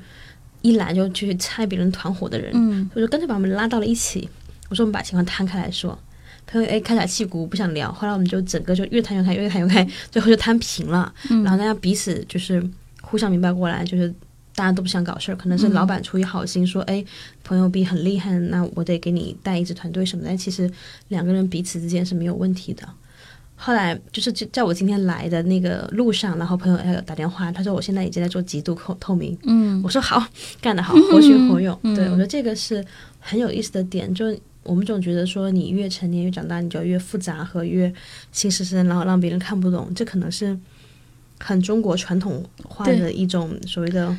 [0.63, 2.91] 一来就去拆别人团伙的人，嗯。
[2.95, 4.29] 我就干脆把我们拉到了一起。
[4.71, 5.99] 我说我们把情况摊开来说。
[6.47, 11.13] 朋友 A 开始气鼓，不想聊，后来我们就整个就越谈越开，越谈越开， 最后就摊平了。
[11.29, 12.61] 嗯然后大家彼此就是
[13.03, 14.13] 互相明白过来，就是
[14.57, 17.05] 大家都不想搞事儿，可能是嗯老板出于好心说，哎，
[17.45, 20.29] 朋友 B 很厉害，那我得给你带一支团队什么的。
[20.29, 20.69] 但其实
[21.09, 22.89] 两个人彼此之间是没有问题的。
[23.55, 30.27] 后来就是就在我今天来的那个路上，然后朋友 A 打电话，他说我现在已经在做极度透透明，嗯我说好，
[30.61, 31.79] 干得好， 活学活用。
[31.85, 32.85] 嗯对我觉得这个是
[33.21, 37.93] 很有意思的点，就我们总觉得说你越成年越长大，你就要越复杂和越
[38.33, 40.57] 心思深，然后让别人看不懂，这可能是
[41.39, 44.17] 很中国传统化的一种所谓的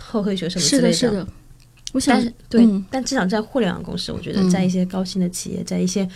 [0.00, 1.26] 后黑学什么之是的，类是的。
[1.92, 2.84] 我想但对，嗯。
[2.90, 6.08] 但至少在互联网公司，我觉得嗯在一些高薪的企业，在一些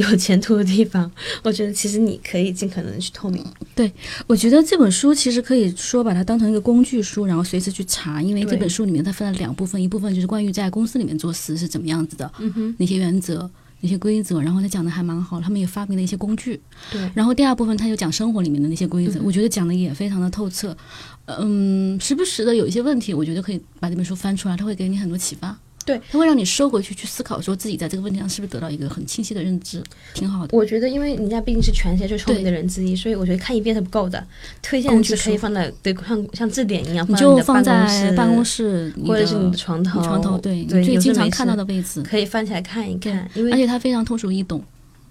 [0.00, 1.10] 有前途的地方，
[1.42, 3.44] 我觉得其实你可以尽可能的去透明。
[3.74, 3.90] 对
[4.26, 13.50] 我觉得这本书其实可以说把它当成一个工具书，然后随时去查，因为这本书里面它分了两部分，一部分就是关于在公司里面做事是怎么样子的，嗯哼，那些原则。
[13.82, 16.60] 那些规则，然后他讲的还蛮好，他们也发明了一些工具。
[16.92, 20.76] 对，然后第二部分他就讲生活里面的那些规则，嗯我觉得讲的也非常的透彻。
[21.24, 25.58] 嗯，时不时的有一些问题，我觉得可以把这本书翻出来，它会给你很多启发。
[25.90, 29.82] 对，它会让你收回去去思考，说自己在这个问题上是不是得到一个很清晰的认知，
[30.14, 30.56] 挺好的。
[30.56, 34.24] 我觉得，因为人家毕竟是全世界最聪明的人之一，所以我觉得看一遍是不够的。
[34.62, 44.62] 推荐是可以放在对，像像字典一样就放在室，办公室，或者是你你的床头，床头，对对，你最经常看到的位置，可以翻起来看一看，因为而且它非常通俗易懂。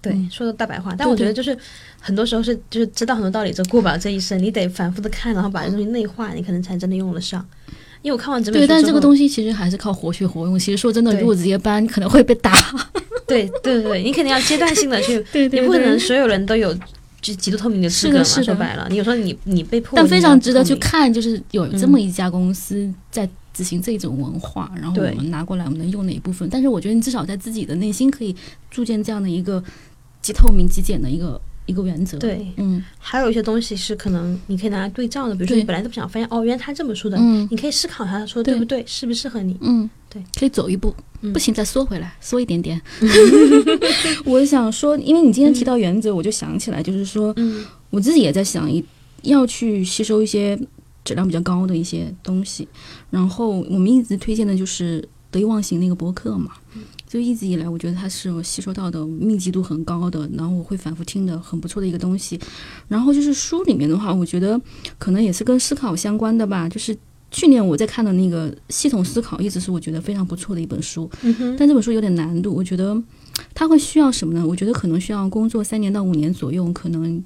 [0.02, 0.94] 对嗯说的大白话。
[0.96, 1.54] 但我觉得就是
[2.00, 7.46] 很多时候是就是知道很多道理，就过不了这一生，你得反复的看，然后把这东西内化，你可能才真的用得上。
[8.02, 10.58] 因为我看完整本对，但这个东西其实还是靠活学活用。
[10.58, 12.52] 其实说真的，如果直接搬，可能会被打。
[13.26, 16.74] 对对对，你肯定要阶段性的 去，对你不可能所有人都有
[17.20, 18.24] 极极度透明的资格嘛。
[18.24, 20.74] 说白了，你有时候你你被迫，但非常值得去。
[20.76, 26.48] 看，就是有这么一家公司在执行这种文化，然后我们拿过来，我们能用哪一部分？
[26.50, 28.34] 但是我觉得你至少在自己的内心可以
[28.70, 29.62] 铸建这样的一个
[30.22, 31.40] 极透明、极简的一个
[31.70, 32.84] 一个原则。，对，嗯。
[32.98, 37.46] 还有一些东西是可能你可以拿来对照的，比如说你本来都不想，发现哦，原来他这么说的，嗯。
[37.50, 38.54] 你可以思考一下，他说的对。
[38.54, 39.56] 对不对，适不适合你？
[39.60, 41.32] 嗯，对，可以走一步，嗯。
[41.32, 42.80] 不行再缩回来，缩一点点。
[44.26, 47.64] 我想说，因为你今天提到原则，我就想起来，就是说嗯。
[47.90, 48.84] 我自己也在想，一
[49.22, 50.56] 要去吸收一些
[51.04, 52.68] 质量比较高的一些东西。
[53.10, 56.52] 然后我们一直推荐的就是得意忘形那个博客嘛，
[57.10, 62.38] 就一直以来我觉得它是我吸收到的密集度很高的，然后我会反复听的很不错的一个东西。
[62.86, 64.60] 然后就是书里面的话，我觉得
[64.96, 66.96] 可能也是跟思考相关的吧，就是。
[67.32, 71.08] 去年我在看的那个系统思考，一直是我觉得非常不错的一本书。
[71.22, 73.00] 嗯哼，但这本书有点难度，我觉得
[73.54, 74.44] 它会需要什么呢？
[74.44, 77.22] 我觉得可能需要工作三年到五年左右，可能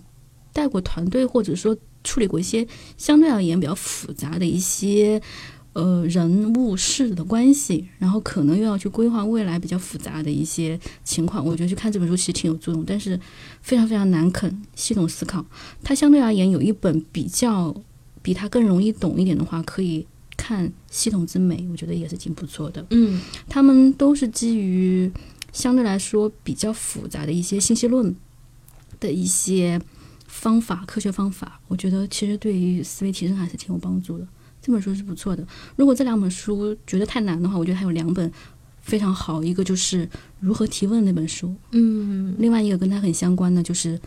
[0.53, 2.69] 带过团队，或者说处理过一些
[2.99, 5.19] 相对而言比较复杂的一些
[5.75, 11.45] 呃人物事的关系，然后可能又要去规划未来比较复杂的一些情况。
[11.45, 13.21] 我觉得去看这本书其实挺有作用，但是
[13.61, 14.63] 非常非常难啃。
[14.75, 15.45] 系统思考，
[15.83, 17.75] 它相对而言有一本比较
[18.23, 20.07] 比它更容易懂一点的话，可以
[20.37, 22.87] 看《系统之美》，我觉得也是挺不错的。
[22.91, 25.11] 嗯他们都是基于
[25.53, 28.15] 相对来说比较复杂的一些信息论
[28.99, 29.81] 的一些
[30.27, 34.27] 方法、科学方法，我觉得其实对于思维提升还是挺有帮助的。
[34.65, 35.47] 这本书是不错的。
[35.77, 38.33] 如果这两本书觉得太难的话，我觉得还有两本
[38.81, 40.09] 非常好，一个就是
[40.41, 44.01] 如何提问那本书，嗯另外一个跟它很相关的就是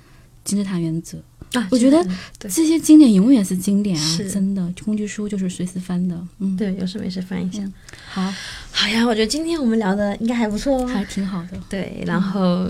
[0.44, 1.22] 金字塔原则。
[1.54, 2.06] 啊，我觉得
[2.40, 4.74] 这些经典永远是经典啊，真的。
[4.84, 7.64] 工具书就是随时翻的，嗯，对，有事没事翻一下。
[7.64, 7.74] 嗯
[8.10, 8.34] 好，
[8.72, 10.88] 好呀，我觉得今天我们聊的应该还不错哦。
[10.88, 11.58] 还挺好的。
[11.70, 12.70] 对，然后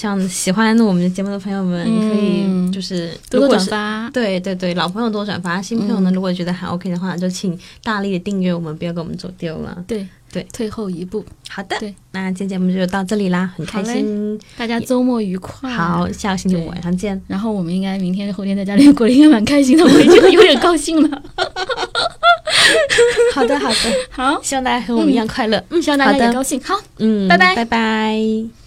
[0.00, 9.76] 像喜欢我们的节目的朋友们，你可以嗯就是多多转发，对对对，老朋友多转发，新朋友呢，嗯如果觉得还 OK 的话，就请大力的订阅我们，不要给我们走丢了。
[9.86, 11.22] 对对退后一步。
[11.50, 11.76] 好的，
[12.12, 14.40] 那今天节目就到这里啦，很开心。
[14.56, 15.70] 大家周末愉快。
[15.70, 17.20] 好，下个星期五晚上见。
[17.26, 21.22] 然后我们应该明天后天在家里过得应该蛮开心的，我已经有点高兴了。
[23.34, 23.74] 好的，好的，
[24.08, 25.62] 好，希望大家和我们一样快乐。
[25.68, 26.58] 嗯，希望大家也高兴。
[26.62, 28.59] 好，嗯，拜拜拜拜。